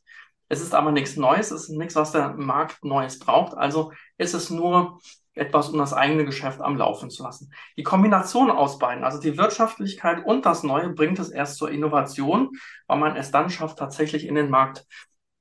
Es 0.48 0.62
ist 0.62 0.74
aber 0.74 0.94
nichts 0.94 1.18
Neues, 1.18 1.52
es 1.52 1.64
ist 1.64 1.78
nichts, 1.78 1.98
was 1.98 2.14
der 2.14 2.36
Markt 2.36 2.86
Neues 2.86 3.20
braucht. 3.20 3.58
Also 3.58 3.92
ist 4.18 4.34
es 4.34 4.50
nur 4.50 5.02
etwas, 5.34 5.68
um 5.72 5.78
das 5.78 5.92
eigene 5.92 6.24
Geschäft 6.24 6.62
am 6.62 6.78
Laufen 6.78 7.10
zu 7.10 7.24
lassen. 7.24 7.52
Die 7.76 7.84
Kombination 7.84 8.50
aus 8.50 8.80
beiden, 8.80 9.04
also 9.04 9.20
die 9.20 9.38
Wirtschaftlichkeit 9.38 10.26
und 10.26 10.46
das 10.46 10.64
Neue, 10.64 10.92
bringt 10.92 11.20
es 11.20 11.32
erst 11.32 11.58
zur 11.58 11.70
Innovation, 11.70 12.52
weil 12.88 12.98
man 12.98 13.18
es 13.18 13.32
dann 13.32 13.50
schafft, 13.50 13.78
tatsächlich 13.78 14.26
in 14.26 14.36
den 14.36 14.50
Markt 14.50 14.86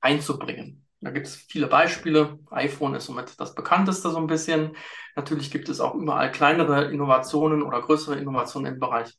einzubringen. 0.01 0.86
Da 1.01 1.11
gibt 1.11 1.27
es 1.27 1.35
viele 1.35 1.67
Beispiele. 1.67 2.39
iPhone 2.49 2.95
ist 2.95 3.05
somit 3.05 3.39
das 3.39 3.53
bekannteste 3.53 4.09
so 4.09 4.17
ein 4.17 4.27
bisschen. 4.27 4.75
Natürlich 5.15 5.51
gibt 5.51 5.69
es 5.69 5.79
auch 5.79 5.93
überall 5.93 6.31
kleinere 6.31 6.91
Innovationen 6.91 7.61
oder 7.61 7.81
größere 7.81 8.17
Innovationen 8.17 8.73
im 8.73 8.79
Bereich 8.79 9.15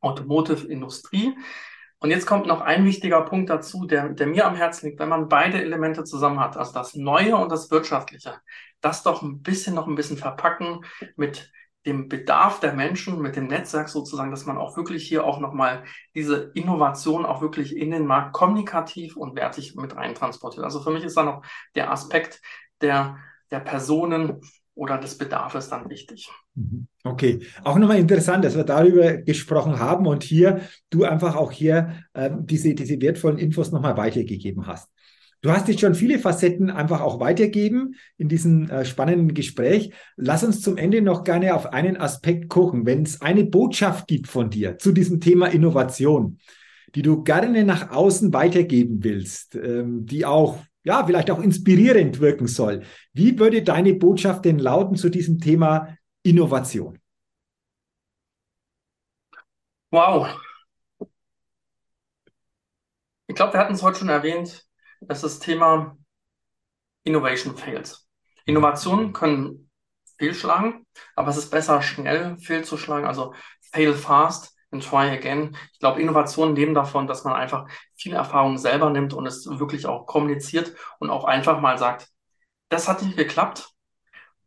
Automotive-Industrie. 0.00 1.36
Und 2.00 2.10
jetzt 2.10 2.26
kommt 2.26 2.46
noch 2.46 2.60
ein 2.60 2.84
wichtiger 2.84 3.22
Punkt 3.22 3.50
dazu, 3.50 3.84
der, 3.84 4.10
der 4.10 4.28
mir 4.28 4.46
am 4.46 4.54
Herzen 4.54 4.86
liegt, 4.86 5.00
wenn 5.00 5.08
man 5.08 5.28
beide 5.28 5.60
Elemente 5.60 6.04
zusammen 6.04 6.38
hat, 6.38 6.56
also 6.56 6.72
das 6.72 6.94
Neue 6.94 7.36
und 7.36 7.50
das 7.50 7.70
Wirtschaftliche, 7.72 8.36
das 8.80 9.02
doch 9.02 9.22
ein 9.22 9.42
bisschen 9.42 9.74
noch 9.74 9.88
ein 9.88 9.96
bisschen 9.96 10.16
verpacken 10.16 10.84
mit 11.16 11.50
dem 11.88 12.08
Bedarf 12.08 12.60
der 12.60 12.74
Menschen, 12.74 13.20
mit 13.22 13.34
dem 13.34 13.46
Netzwerk 13.46 13.88
sozusagen, 13.88 14.30
dass 14.30 14.44
man 14.44 14.58
auch 14.58 14.76
wirklich 14.76 15.08
hier 15.08 15.24
auch 15.24 15.40
nochmal 15.40 15.84
diese 16.14 16.52
Innovation 16.54 17.24
auch 17.24 17.40
wirklich 17.40 17.74
in 17.74 17.90
den 17.90 18.06
Markt 18.06 18.34
kommunikativ 18.34 19.16
und 19.16 19.34
wertig 19.34 19.74
mit 19.74 19.96
rein 19.96 20.14
transportiert. 20.14 20.64
Also 20.64 20.80
für 20.80 20.90
mich 20.90 21.02
ist 21.02 21.16
da 21.16 21.24
noch 21.24 21.42
der 21.74 21.90
Aspekt 21.90 22.42
der, 22.82 23.16
der 23.50 23.60
Personen 23.60 24.40
oder 24.74 24.98
des 24.98 25.18
Bedarfs 25.18 25.70
dann 25.70 25.88
wichtig. 25.88 26.30
Mhm. 26.54 26.86
Okay, 27.02 27.40
auch 27.64 27.78
nochmal 27.78 27.98
interessant, 27.98 28.44
dass 28.44 28.54
wir 28.54 28.64
darüber 28.64 29.16
gesprochen 29.16 29.78
haben 29.78 30.06
und 30.06 30.22
hier 30.22 30.60
du 30.90 31.04
einfach 31.04 31.34
auch 31.36 31.50
hier 31.50 32.04
äh, 32.12 32.30
diese, 32.38 32.74
diese 32.74 33.00
wertvollen 33.00 33.38
Infos 33.38 33.72
nochmal 33.72 33.96
weitergegeben 33.96 34.66
hast. 34.66 34.88
Du 35.40 35.52
hast 35.52 35.68
jetzt 35.68 35.80
schon 35.80 35.94
viele 35.94 36.18
Facetten 36.18 36.68
einfach 36.68 37.00
auch 37.00 37.20
weitergeben 37.20 37.94
in 38.16 38.28
diesem 38.28 38.68
äh, 38.70 38.84
spannenden 38.84 39.34
Gespräch. 39.34 39.92
Lass 40.16 40.42
uns 40.42 40.60
zum 40.62 40.76
Ende 40.76 41.00
noch 41.00 41.22
gerne 41.22 41.54
auf 41.54 41.72
einen 41.72 41.96
Aspekt 41.96 42.48
gucken. 42.48 42.86
Wenn 42.86 43.02
es 43.02 43.20
eine 43.20 43.44
Botschaft 43.44 44.08
gibt 44.08 44.26
von 44.26 44.50
dir 44.50 44.78
zu 44.78 44.90
diesem 44.90 45.20
Thema 45.20 45.46
Innovation, 45.46 46.38
die 46.96 47.02
du 47.02 47.22
gerne 47.22 47.64
nach 47.64 47.92
außen 47.92 48.32
weitergeben 48.32 49.04
willst, 49.04 49.54
ähm, 49.54 50.06
die 50.06 50.26
auch, 50.26 50.58
ja, 50.82 51.06
vielleicht 51.06 51.30
auch 51.30 51.40
inspirierend 51.40 52.18
wirken 52.18 52.48
soll. 52.48 52.82
Wie 53.12 53.38
würde 53.38 53.62
deine 53.62 53.94
Botschaft 53.94 54.44
denn 54.44 54.58
lauten 54.58 54.96
zu 54.96 55.08
diesem 55.08 55.38
Thema 55.38 55.96
Innovation? 56.24 56.98
Wow. 59.92 60.36
Ich 63.28 63.36
glaube, 63.36 63.52
wir 63.52 63.60
hatten 63.60 63.74
es 63.74 63.82
heute 63.82 64.00
schon 64.00 64.08
erwähnt 64.08 64.67
ist 65.08 65.24
das 65.24 65.38
Thema 65.38 65.96
Innovation 67.04 67.56
Fails. 67.56 68.06
Innovationen 68.44 69.12
können 69.12 69.70
fehlschlagen, 70.18 70.86
aber 71.14 71.28
es 71.28 71.36
ist 71.36 71.50
besser, 71.50 71.80
schnell 71.82 72.36
fehlzuschlagen, 72.38 73.06
also 73.06 73.34
fail 73.72 73.94
fast 73.94 74.56
and 74.70 74.84
try 74.84 75.10
again. 75.10 75.56
Ich 75.72 75.78
glaube, 75.78 76.00
Innovationen 76.00 76.56
leben 76.56 76.74
davon, 76.74 77.06
dass 77.06 77.24
man 77.24 77.34
einfach 77.34 77.68
viel 77.96 78.12
Erfahrung 78.14 78.58
selber 78.58 78.90
nimmt 78.90 79.14
und 79.14 79.26
es 79.26 79.46
wirklich 79.46 79.86
auch 79.86 80.06
kommuniziert 80.06 80.74
und 80.98 81.10
auch 81.10 81.24
einfach 81.24 81.60
mal 81.60 81.78
sagt, 81.78 82.08
das 82.68 82.88
hat 82.88 83.02
nicht 83.02 83.16
geklappt. 83.16 83.70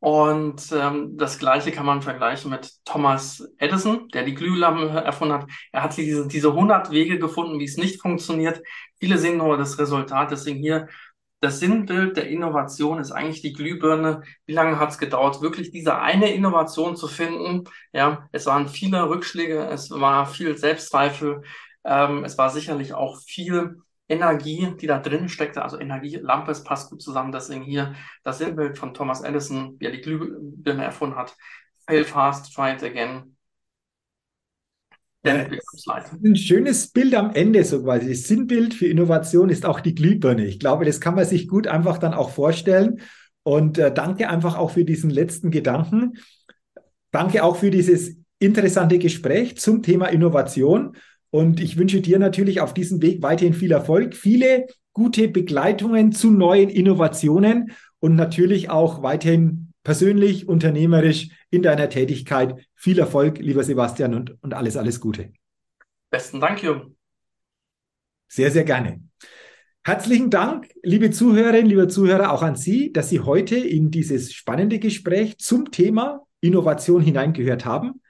Und 0.01 0.71
ähm, 0.71 1.15
das 1.15 1.37
Gleiche 1.37 1.71
kann 1.71 1.85
man 1.85 2.01
vergleichen 2.01 2.49
mit 2.49 2.71
Thomas 2.85 3.47
Edison, 3.59 4.09
der 4.09 4.23
die 4.23 4.33
Glühlampe 4.33 4.89
erfunden 4.89 5.35
hat. 5.35 5.47
Er 5.71 5.83
hat 5.83 5.95
diese, 5.95 6.27
diese 6.27 6.47
100 6.49 6.89
Wege 6.89 7.19
gefunden, 7.19 7.59
wie 7.59 7.65
es 7.65 7.77
nicht 7.77 8.01
funktioniert. 8.01 8.63
Viele 8.99 9.19
sehen 9.19 9.37
nur 9.37 9.57
das 9.57 9.77
Resultat. 9.77 10.31
Deswegen 10.31 10.59
hier 10.59 10.87
das 11.39 11.59
Sinnbild 11.59 12.17
der 12.17 12.29
Innovation 12.29 12.99
ist 12.99 13.11
eigentlich 13.11 13.43
die 13.43 13.53
Glühbirne. 13.53 14.23
Wie 14.47 14.53
lange 14.53 14.79
hat 14.79 14.89
es 14.89 14.97
gedauert, 14.97 15.41
wirklich 15.41 15.69
diese 15.69 15.99
eine 15.99 16.33
Innovation 16.33 16.95
zu 16.95 17.07
finden? 17.07 17.65
Ja, 17.93 18.27
es 18.31 18.47
waren 18.47 18.67
viele 18.67 19.07
Rückschläge, 19.07 19.67
es 19.67 19.91
war 19.91 20.25
viel 20.25 20.57
Selbstzweifel. 20.57 21.43
Ähm, 21.83 22.23
es 22.23 22.39
war 22.39 22.49
sicherlich 22.49 22.95
auch 22.95 23.19
viel 23.21 23.81
Energie, 24.11 24.75
die 24.79 24.87
da 24.87 24.99
drin 24.99 25.29
steckte. 25.29 25.63
Also 25.63 25.79
Energielampe, 25.79 26.51
es 26.51 26.63
passt 26.63 26.89
gut 26.91 27.01
zusammen. 27.01 27.31
Deswegen 27.31 27.63
hier 27.63 27.95
das 28.23 28.39
Sinnbild 28.39 28.77
von 28.77 28.93
Thomas 28.93 29.21
Edison, 29.21 29.75
wie 29.79 29.85
er 29.85 29.91
die 29.91 30.01
Glühbirne 30.01 30.83
erfunden 30.83 31.15
hat. 31.15 31.35
Fail 31.87 32.03
fast, 32.03 32.53
try 32.53 32.73
it 32.73 32.83
again. 32.83 33.35
Then 35.23 35.59
Ein 36.23 36.35
schönes 36.35 36.87
Bild 36.87 37.13
am 37.13 37.31
Ende, 37.35 37.63
so 37.63 37.83
quasi. 37.83 38.09
Das 38.09 38.23
Sinnbild 38.23 38.73
für 38.73 38.87
Innovation 38.87 39.49
ist 39.49 39.65
auch 39.65 39.79
die 39.79 39.93
Glühbirne. 39.93 40.45
Ich 40.45 40.59
glaube, 40.59 40.83
das 40.83 40.99
kann 40.99 41.15
man 41.15 41.25
sich 41.25 41.47
gut 41.47 41.67
einfach 41.67 41.99
dann 41.99 42.13
auch 42.13 42.31
vorstellen. 42.31 43.01
Und 43.43 43.77
äh, 43.77 43.93
danke 43.93 44.29
einfach 44.29 44.57
auch 44.57 44.71
für 44.71 44.83
diesen 44.83 45.09
letzten 45.09 45.51
Gedanken. 45.51 46.17
Danke 47.11 47.43
auch 47.43 47.57
für 47.57 47.69
dieses 47.69 48.17
interessante 48.39 48.97
Gespräch 48.97 49.57
zum 49.57 49.83
Thema 49.83 50.07
Innovation. 50.07 50.95
Und 51.31 51.59
ich 51.59 51.77
wünsche 51.77 52.01
dir 52.01 52.19
natürlich 52.19 52.61
auf 52.61 52.73
diesem 52.73 53.01
Weg 53.01 53.21
weiterhin 53.23 53.53
viel 53.53 53.71
Erfolg, 53.71 54.15
viele 54.15 54.67
gute 54.93 55.29
Begleitungen 55.29 56.11
zu 56.11 56.29
neuen 56.29 56.69
Innovationen 56.69 57.71
und 57.99 58.15
natürlich 58.15 58.69
auch 58.69 59.01
weiterhin 59.01 59.73
persönlich, 59.83 60.47
unternehmerisch 60.47 61.29
in 61.49 61.61
deiner 61.61 61.89
Tätigkeit. 61.89 62.55
Viel 62.75 62.99
Erfolg, 62.99 63.39
lieber 63.39 63.63
Sebastian, 63.63 64.13
und, 64.13 64.43
und 64.43 64.53
alles, 64.53 64.77
alles 64.77 64.99
Gute. 64.99 65.31
Besten 66.09 66.41
Dank, 66.41 66.61
Jürgen. 66.61 66.97
Sehr, 68.27 68.51
sehr 68.51 68.63
gerne. 68.63 69.01
Herzlichen 69.83 70.29
Dank, 70.29 70.69
liebe 70.83 71.09
Zuhörerinnen, 71.09 71.65
liebe 71.65 71.87
Zuhörer, 71.87 72.31
auch 72.31 72.43
an 72.43 72.55
Sie, 72.55 72.91
dass 72.91 73.09
Sie 73.09 73.21
heute 73.21 73.55
in 73.55 73.89
dieses 73.89 74.33
spannende 74.33 74.77
Gespräch 74.77 75.37
zum 75.39 75.71
Thema 75.71 76.21
Innovation 76.39 77.01
hineingehört 77.01 77.65
haben. 77.65 78.01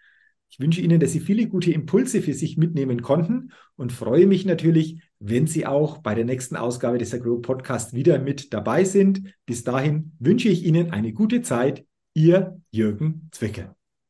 Ich 0.52 0.60
wünsche 0.60 0.82
Ihnen, 0.82 1.00
dass 1.00 1.14
Sie 1.14 1.22
viele 1.22 1.48
gute 1.48 1.72
Impulse 1.72 2.22
für 2.22 2.34
sich 2.34 2.58
mitnehmen 2.58 3.02
konnten 3.02 3.54
und 3.78 3.94
freue 3.94 4.28
mich 4.28 4.46
natürlich, 4.46 5.02
wenn 5.20 5.48
Sie 5.48 5.66
auch 5.66 6.00
bei 6.00 6.14
der 6.14 6.26
nächsten 6.26 6.58
Ausgabe 6.58 6.98
des 6.98 7.14
Agro 7.14 7.40
Podcast 7.40 7.94
wieder 7.94 8.20
mit 8.20 8.54
dabei 8.54 8.84
sind. 8.84 9.34
Bis 9.46 9.64
dahin 9.64 10.12
wünsche 10.20 10.50
ich 10.50 10.66
Ihnen 10.66 10.92
eine 10.92 11.14
gute 11.14 11.42
Zeit. 11.42 11.86
Ihr 12.14 12.60
Jürgen 12.70 13.30
Zwickel. 13.32 13.74